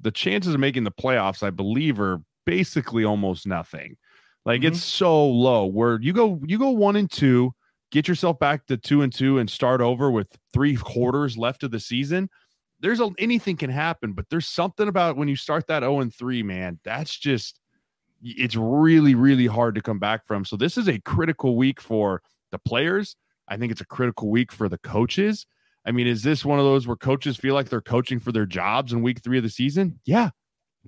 [0.00, 3.96] the chances of making the playoffs, I believe, are basically almost nothing.
[4.44, 4.72] Like mm-hmm.
[4.72, 7.54] it's so low where you go, you go one and two,
[7.92, 11.70] get yourself back to two and two and start over with three quarters left of
[11.70, 12.28] the season
[12.84, 16.14] there's a, anything can happen, but there's something about when you start that 0 and
[16.14, 17.58] 3, man, that's just
[18.22, 20.44] it's really, really hard to come back from.
[20.44, 22.20] So this is a critical week for
[22.52, 23.16] the players.
[23.48, 25.46] I think it's a critical week for the coaches.
[25.86, 28.44] I mean, is this one of those where coaches feel like they're coaching for their
[28.44, 29.98] jobs in week three of the season?
[30.04, 30.28] Yeah,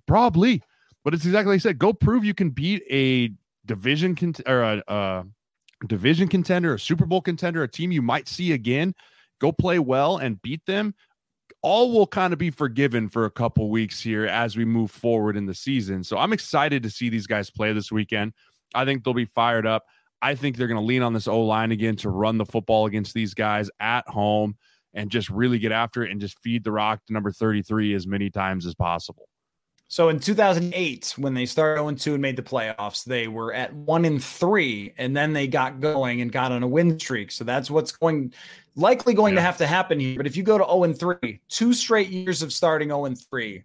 [0.06, 0.62] probably.
[1.02, 1.78] But it's exactly like I said.
[1.78, 3.32] Go prove you can beat a
[3.64, 5.24] division cont- or a, a
[5.86, 8.94] division contender, a Super Bowl contender, a team you might see again.
[9.38, 10.94] Go play well and beat them
[11.62, 15.36] all will kind of be forgiven for a couple weeks here as we move forward
[15.36, 16.04] in the season.
[16.04, 18.32] So I'm excited to see these guys play this weekend.
[18.74, 19.84] I think they'll be fired up.
[20.22, 22.86] I think they're going to lean on this O line again to run the football
[22.86, 24.56] against these guys at home
[24.94, 28.06] and just really get after it and just feed the rock to number 33 as
[28.06, 29.28] many times as possible.
[29.88, 33.72] So in 2008, when they started 0 2 and made the playoffs, they were at
[33.72, 37.30] 1 and 3, and then they got going and got on a win streak.
[37.30, 38.32] So that's what's going
[38.76, 39.40] likely going yeah.
[39.40, 40.16] to have to happen here.
[40.16, 43.18] But if you go to 0 and 3, two straight years of starting 0 and
[43.18, 43.64] 3,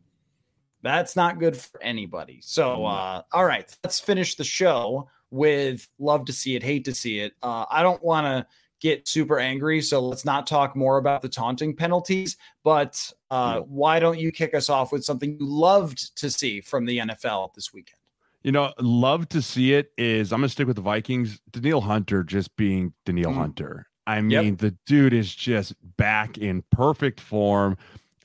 [0.82, 2.40] that's not good for anybody.
[2.42, 6.96] So, uh, all right, let's finish the show with love to see it, hate to
[6.96, 7.34] see it.
[7.44, 8.48] Uh, I don't want to
[8.82, 9.82] get super angry.
[9.82, 12.36] So let's not talk more about the taunting penalties.
[12.64, 16.86] But uh, why don't you kick us off with something you loved to see from
[16.86, 17.98] the NFL this weekend?
[18.42, 21.40] You know, love to see it is I'm going to stick with the Vikings.
[21.52, 23.36] Danielle Hunter just being Danielle mm.
[23.36, 23.88] Hunter.
[24.08, 24.58] I mean, yep.
[24.58, 27.78] the dude is just back in perfect form.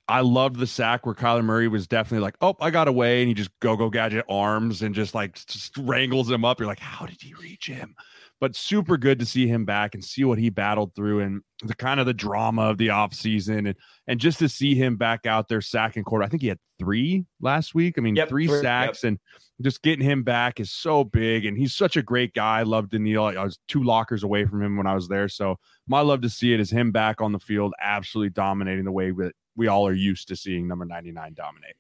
[0.09, 3.29] I loved the sack where Kyler Murray was definitely like, "Oh, I got away," and
[3.29, 6.61] he just go go gadget arms and just like just wrangles him up.
[6.61, 7.95] You're like, "How did he reach him?"
[8.41, 11.75] but super good to see him back and see what he battled through and the
[11.75, 13.75] kind of the drama of the offseason and
[14.07, 16.25] and just to see him back out there sacking quarter.
[16.25, 17.95] I think he had three last week.
[17.97, 19.11] I mean, yep, three sacks yep.
[19.11, 19.19] and
[19.63, 21.47] just getting him back is so big.
[21.47, 22.61] And he's such a great guy.
[22.61, 23.39] I love Danielle.
[23.39, 25.29] I was two lockers away from him when I was there.
[25.29, 28.93] So my love to see it is him back on the field, absolutely dominating the
[28.93, 31.77] way that we all are used to seeing number 99 dominate.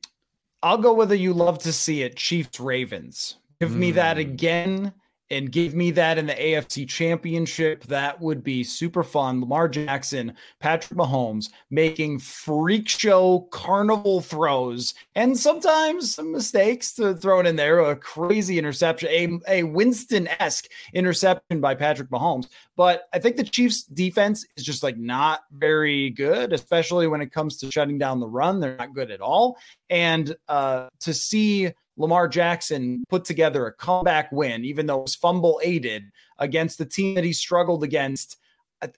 [0.63, 3.37] I'll go with a you love to see it, Chiefs Ravens.
[3.61, 3.77] Give mm.
[3.77, 4.21] me that mm.
[4.21, 4.93] again
[5.31, 7.85] and give me that in the AFC championship.
[7.85, 9.41] That would be super fun.
[9.41, 17.41] Lamar Jackson, Patrick Mahomes making freak show carnival throws and sometimes some mistakes to throw
[17.41, 17.81] it in there.
[17.81, 22.47] A crazy interception, a, a Winston esque interception by Patrick Mahomes.
[22.77, 27.33] But I think the Chiefs defense is just like not very good, especially when it
[27.33, 28.61] comes to shutting down the run.
[28.61, 29.57] They're not good at all.
[29.91, 35.15] And uh, to see Lamar Jackson put together a comeback win, even though it was
[35.15, 36.05] fumble aided
[36.39, 38.37] against the team that he struggled against.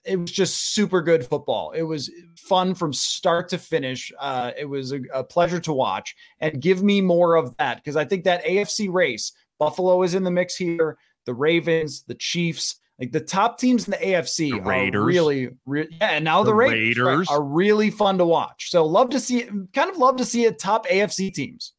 [0.03, 1.71] It was just super good football.
[1.71, 4.11] It was fun from start to finish.
[4.19, 6.15] Uh, it was a, a pleasure to watch.
[6.41, 10.25] And give me more of that because I think that AFC race, Buffalo is in
[10.25, 14.59] the mix here, the Ravens, the Chiefs, like the top teams in the AFC the
[14.59, 15.01] Raiders.
[15.01, 16.09] are really, re- yeah.
[16.09, 17.29] And now the, the Raiders, Raiders.
[17.29, 18.69] Right, are really fun to watch.
[18.69, 19.73] So love to see it.
[19.73, 21.73] Kind of love to see it top AFC teams.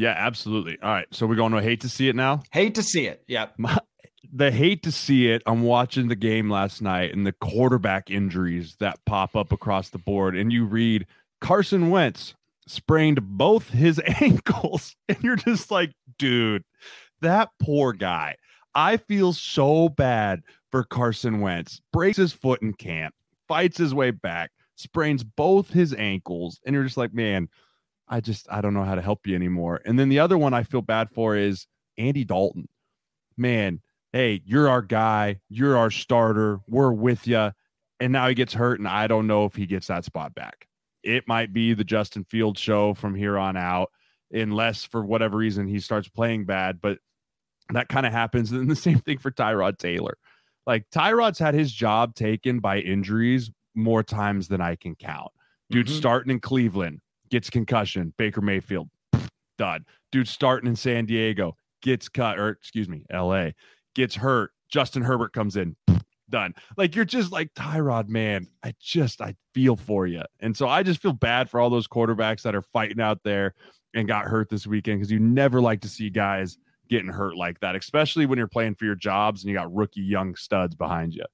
[0.00, 0.78] Yeah, absolutely.
[0.82, 1.06] All right.
[1.10, 2.42] So we're going to hate to see it now?
[2.52, 3.22] Hate to see it.
[3.28, 3.48] Yeah.
[4.32, 5.42] the hate to see it.
[5.44, 9.98] I'm watching the game last night and the quarterback injuries that pop up across the
[9.98, 10.34] board.
[10.34, 11.06] And you read
[11.42, 12.34] Carson Wentz
[12.66, 14.96] sprained both his ankles.
[15.06, 16.64] And you're just like, dude,
[17.20, 18.36] that poor guy.
[18.74, 20.40] I feel so bad
[20.70, 21.82] for Carson Wentz.
[21.92, 23.14] Breaks his foot in camp,
[23.48, 26.58] fights his way back, sprains both his ankles.
[26.64, 27.50] And you're just like, man,
[28.10, 29.80] I just I don't know how to help you anymore.
[29.86, 32.68] And then the other one I feel bad for is Andy Dalton.
[33.36, 33.80] Man,
[34.12, 37.52] hey, you're our guy, you're our starter, we're with you.
[38.00, 40.66] And now he gets hurt, and I don't know if he gets that spot back.
[41.02, 43.90] It might be the Justin Field show from here on out,
[44.32, 46.80] unless for whatever reason he starts playing bad.
[46.80, 46.98] But
[47.72, 48.52] that kind of happens.
[48.52, 50.16] And the same thing for Tyrod Taylor.
[50.66, 55.30] Like Tyrod's had his job taken by injuries more times than I can count.
[55.70, 55.96] Dude, mm-hmm.
[55.96, 57.00] starting in Cleveland,
[57.30, 58.12] gets concussion.
[58.18, 58.88] Baker Mayfield,
[59.58, 59.84] done.
[60.12, 63.50] Dude starting in San Diego, gets cut, or excuse me, LA,
[63.94, 64.50] gets hurt.
[64.70, 65.76] Justin Herbert comes in,
[66.28, 66.54] done.
[66.76, 68.46] Like you're just like Tyrod, man.
[68.62, 71.88] I just I feel for you, and so I just feel bad for all those
[71.88, 73.54] quarterbacks that are fighting out there
[73.94, 76.58] and got hurt this weekend because you never like to see guys
[76.88, 80.00] getting hurt like that, especially when you're playing for your jobs and you got rookie
[80.00, 81.24] young studs behind you.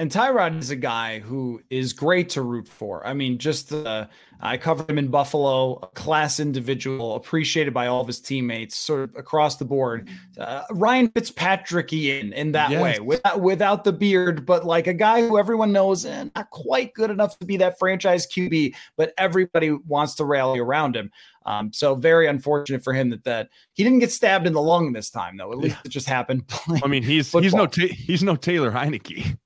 [0.00, 3.06] And Tyrod is a guy who is great to root for.
[3.06, 4.06] I mean, just uh,
[4.40, 9.10] I covered him in Buffalo, a class individual, appreciated by all of his teammates, sort
[9.10, 10.08] of across the board.
[10.38, 12.82] Uh, Ryan Fitzpatrick in in that yes.
[12.82, 16.94] way, without, without the beard, but like a guy who everyone knows eh, not quite
[16.94, 21.10] good enough to be that franchise QB, but everybody wants to rally around him.
[21.44, 24.94] Um, so very unfortunate for him that that he didn't get stabbed in the lung
[24.94, 25.52] this time, though.
[25.52, 25.82] At least yeah.
[25.84, 26.44] it just happened.
[26.82, 27.42] I mean, he's football.
[27.42, 29.36] he's no he's no Taylor Heinicke.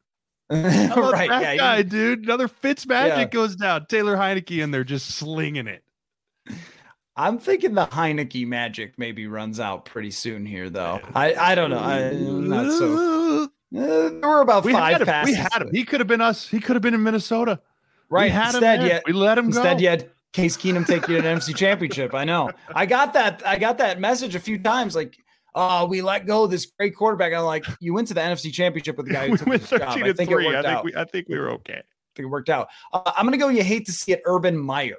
[1.13, 2.25] right, that yeah, guy, dude.
[2.25, 3.25] Another Fitz magic yeah.
[3.25, 3.87] goes down.
[3.87, 5.83] Taylor Heinicke, and they're just slinging it.
[7.17, 11.01] I'm thinking the Heinicke magic maybe runs out pretty soon here, though.
[11.15, 11.79] I, I don't know.
[11.79, 13.45] I, not so.
[13.45, 15.33] Uh, there were about we five had passes.
[15.33, 15.71] We had him.
[15.73, 16.49] He could have been us.
[16.49, 17.61] He could have been in Minnesota.
[18.09, 18.25] Right.
[18.25, 18.87] We had instead, him.
[18.87, 19.83] Yet, we let him instead, go.
[19.83, 22.15] Yet Case Keenum take you to an NFC Championship.
[22.15, 22.51] I know.
[22.75, 23.47] I got that.
[23.47, 24.97] I got that message a few times.
[24.97, 25.17] Like
[25.55, 27.33] oh, we let go this great quarterback.
[27.33, 29.83] I'm like, you went to the NFC Championship with the guy who took his job.
[29.83, 30.47] I think three.
[30.47, 30.85] it worked I think out.
[30.85, 31.75] We, I think we were okay.
[31.79, 32.69] I think it worked out.
[32.93, 33.49] Uh, I'm gonna go.
[33.49, 34.97] You hate to see it, Urban Meyer.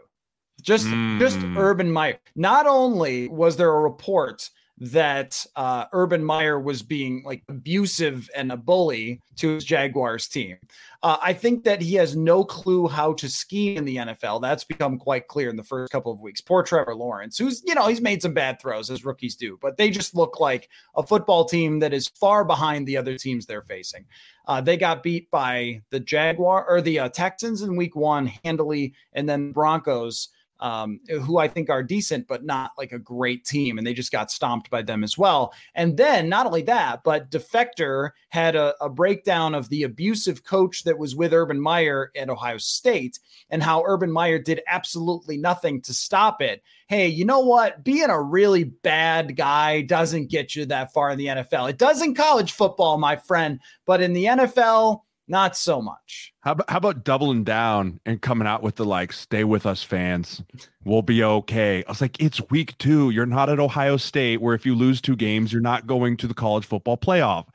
[0.62, 1.20] Just, mm.
[1.20, 2.18] just Urban Meyer.
[2.36, 8.52] Not only was there a report that uh, Urban Meyer was being like abusive and
[8.52, 10.58] a bully to his Jaguars team.
[11.02, 14.42] Uh, I think that he has no clue how to scheme in the NFL.
[14.42, 16.42] That's become quite clear in the first couple of weeks.
[16.42, 19.78] Poor Trevor Lawrence, who's, you know, he's made some bad throws as rookies do, but
[19.78, 23.62] they just look like a football team that is far behind the other teams they're
[23.62, 24.06] facing.
[24.48, 28.94] Uh, they got beat by the Jaguar or the uh, Texans in week one handily,
[29.14, 33.78] and then Broncos um, who I think are decent, but not like a great team.
[33.78, 35.54] And they just got stomped by them as well.
[35.74, 40.84] And then not only that, but Defector had a, a breakdown of the abusive coach
[40.84, 45.82] that was with Urban Meyer at Ohio State and how Urban Meyer did absolutely nothing
[45.82, 46.64] to stop it.
[46.88, 47.84] Hey, you know what?
[47.84, 51.70] Being a really bad guy doesn't get you that far in the NFL.
[51.70, 56.34] It does in college football, my friend, but in the NFL, not so much.
[56.42, 59.82] How about, how about doubling down and coming out with the like, stay with us,
[59.82, 60.44] fans.
[60.84, 61.84] We'll be okay.
[61.84, 63.10] I was like, it's week two.
[63.10, 66.28] You're not at Ohio State, where if you lose two games, you're not going to
[66.28, 67.48] the college football playoff.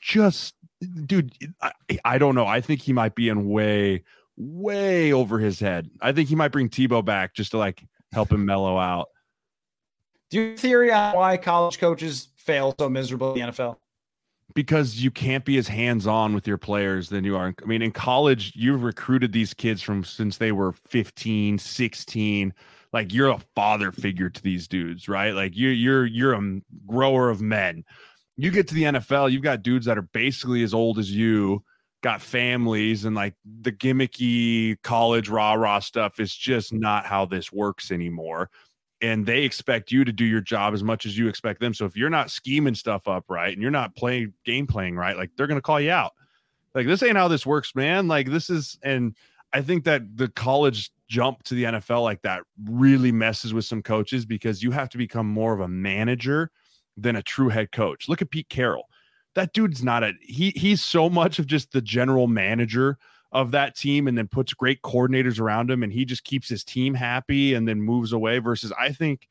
[0.00, 0.54] Just,
[1.04, 1.72] dude, I,
[2.04, 2.46] I don't know.
[2.46, 4.04] I think he might be in way,
[4.36, 5.90] way over his head.
[6.00, 9.08] I think he might bring Tebow back just to like help him mellow out.
[10.30, 13.76] Do you theory on why college coaches fail so miserably in the NFL?
[14.54, 17.54] Because you can't be as hands-on with your players than you are.
[17.62, 22.54] I mean, in college, you've recruited these kids from since they were 15, 16.
[22.92, 25.32] Like you're a father figure to these dudes, right?
[25.32, 27.84] Like you're you're you're a grower of men.
[28.36, 31.62] you get to the NFL, you've got dudes that are basically as old as you,
[32.02, 37.52] got families, and like the gimmicky college rah rah stuff is just not how this
[37.52, 38.50] works anymore.
[39.02, 41.74] And they expect you to do your job as much as you expect them.
[41.74, 45.16] So if you're not scheming stuff up right and you're not playing game playing right,
[45.16, 46.12] like they're to call you out.
[46.74, 48.08] Like this ain't how this works, man.
[48.08, 49.14] Like this is, and
[49.52, 53.82] I think that the college jump to the NFL like that really messes with some
[53.82, 56.50] coaches because you have to become more of a manager
[56.96, 58.08] than a true head coach.
[58.08, 58.88] Look at Pete Carroll.
[59.34, 62.98] That dude's not a he he's so much of just the general manager
[63.32, 66.64] of that team and then puts great coordinators around him and he just keeps his
[66.64, 69.28] team happy and then moves away versus I think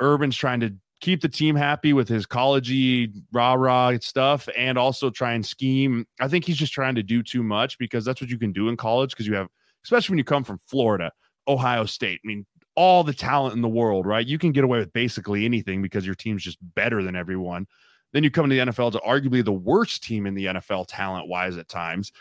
[0.00, 5.10] Urban's trying to keep the team happy with his collegey rah rah stuff and also
[5.10, 6.06] try and scheme.
[6.20, 8.68] I think he's just trying to do too much because that's what you can do
[8.68, 9.48] in college because you have
[9.84, 11.12] especially when you come from Florida,
[11.46, 12.20] Ohio State.
[12.24, 14.26] I mean, all the talent in the world, right?
[14.26, 17.66] You can get away with basically anything because your team's just better than everyone.
[18.12, 21.28] Then you come to the NFL to arguably the worst team in the NFL talent
[21.28, 22.12] wise at times,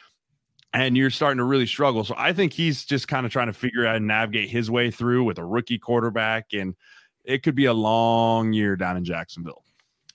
[0.73, 2.03] and you're starting to really struggle.
[2.03, 4.91] So I think he's just kind of trying to figure out and navigate his way
[4.91, 6.75] through with a rookie quarterback, and
[7.23, 9.63] it could be a long year down in Jacksonville.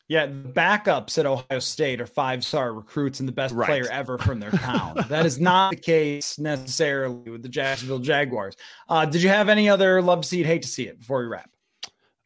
[0.08, 3.66] Yeah, the backups at Ohio State are five star recruits and the best right.
[3.66, 5.04] player ever from their town.
[5.08, 8.56] that is not the case necessarily with the Jacksonville Jaguars.
[8.88, 11.20] Uh, did you have any other love to see it, hate to see it before
[11.20, 11.50] we wrap?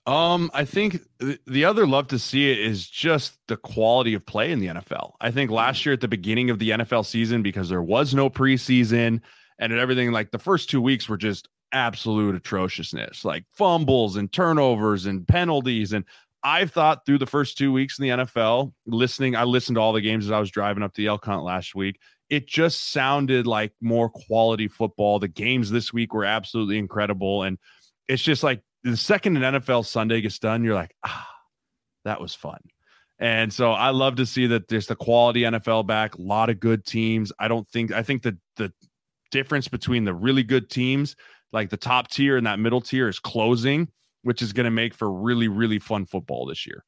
[0.04, 1.00] Um, I think
[1.46, 5.12] the other love to see it is just the quality of play in the NFL.
[5.20, 8.28] I think last year at the beginning of the NFL season, because there was no
[8.28, 9.20] preseason
[9.58, 15.06] and everything, like the first two weeks were just absolute atrociousness, like fumbles and turnovers
[15.06, 15.92] and penalties.
[15.92, 16.04] And
[16.42, 19.92] I've thought through the first two weeks in the NFL, listening, I listened to all
[19.92, 22.00] the games as I was driving up the Elk Hunt last week.
[22.28, 25.20] It just sounded like more quality football.
[25.20, 27.44] The games this week were absolutely incredible.
[27.44, 27.58] And
[28.08, 31.28] it's just like the second an NFL Sunday gets done, you're like, ah,
[32.04, 32.60] that was fun.
[33.18, 36.58] And so I love to see that there's the quality NFL back, a lot of
[36.58, 37.32] good teams.
[37.38, 38.72] I don't think, I think that the
[39.30, 41.14] difference between the really good teams,
[41.52, 43.88] like the top tier and that middle tier, is closing
[44.22, 46.84] which is going to make for really, really fun football this year.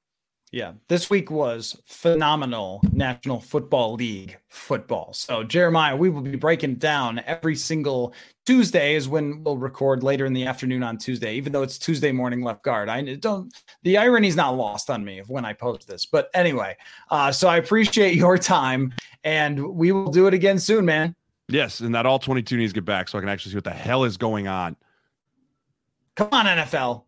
[0.55, 5.12] Yeah, this week was phenomenal National Football League football.
[5.12, 8.14] So, Jeremiah, we will be breaking down every single
[8.46, 12.12] Tuesday is when we'll record later in the afternoon on Tuesday, even though it's Tuesday
[12.12, 12.88] morning left guard.
[12.88, 13.52] I don't,
[13.82, 16.07] the irony's not lost on me of when I post this.
[16.07, 16.76] But anyway,
[17.11, 18.94] uh, so I appreciate your time
[19.24, 21.16] and we will do it again soon, man.
[21.48, 21.80] Yes.
[21.80, 23.72] And that all 22 needs to get back so I can actually see what the
[23.72, 24.76] hell is going on.
[26.14, 27.02] Come on, NFL.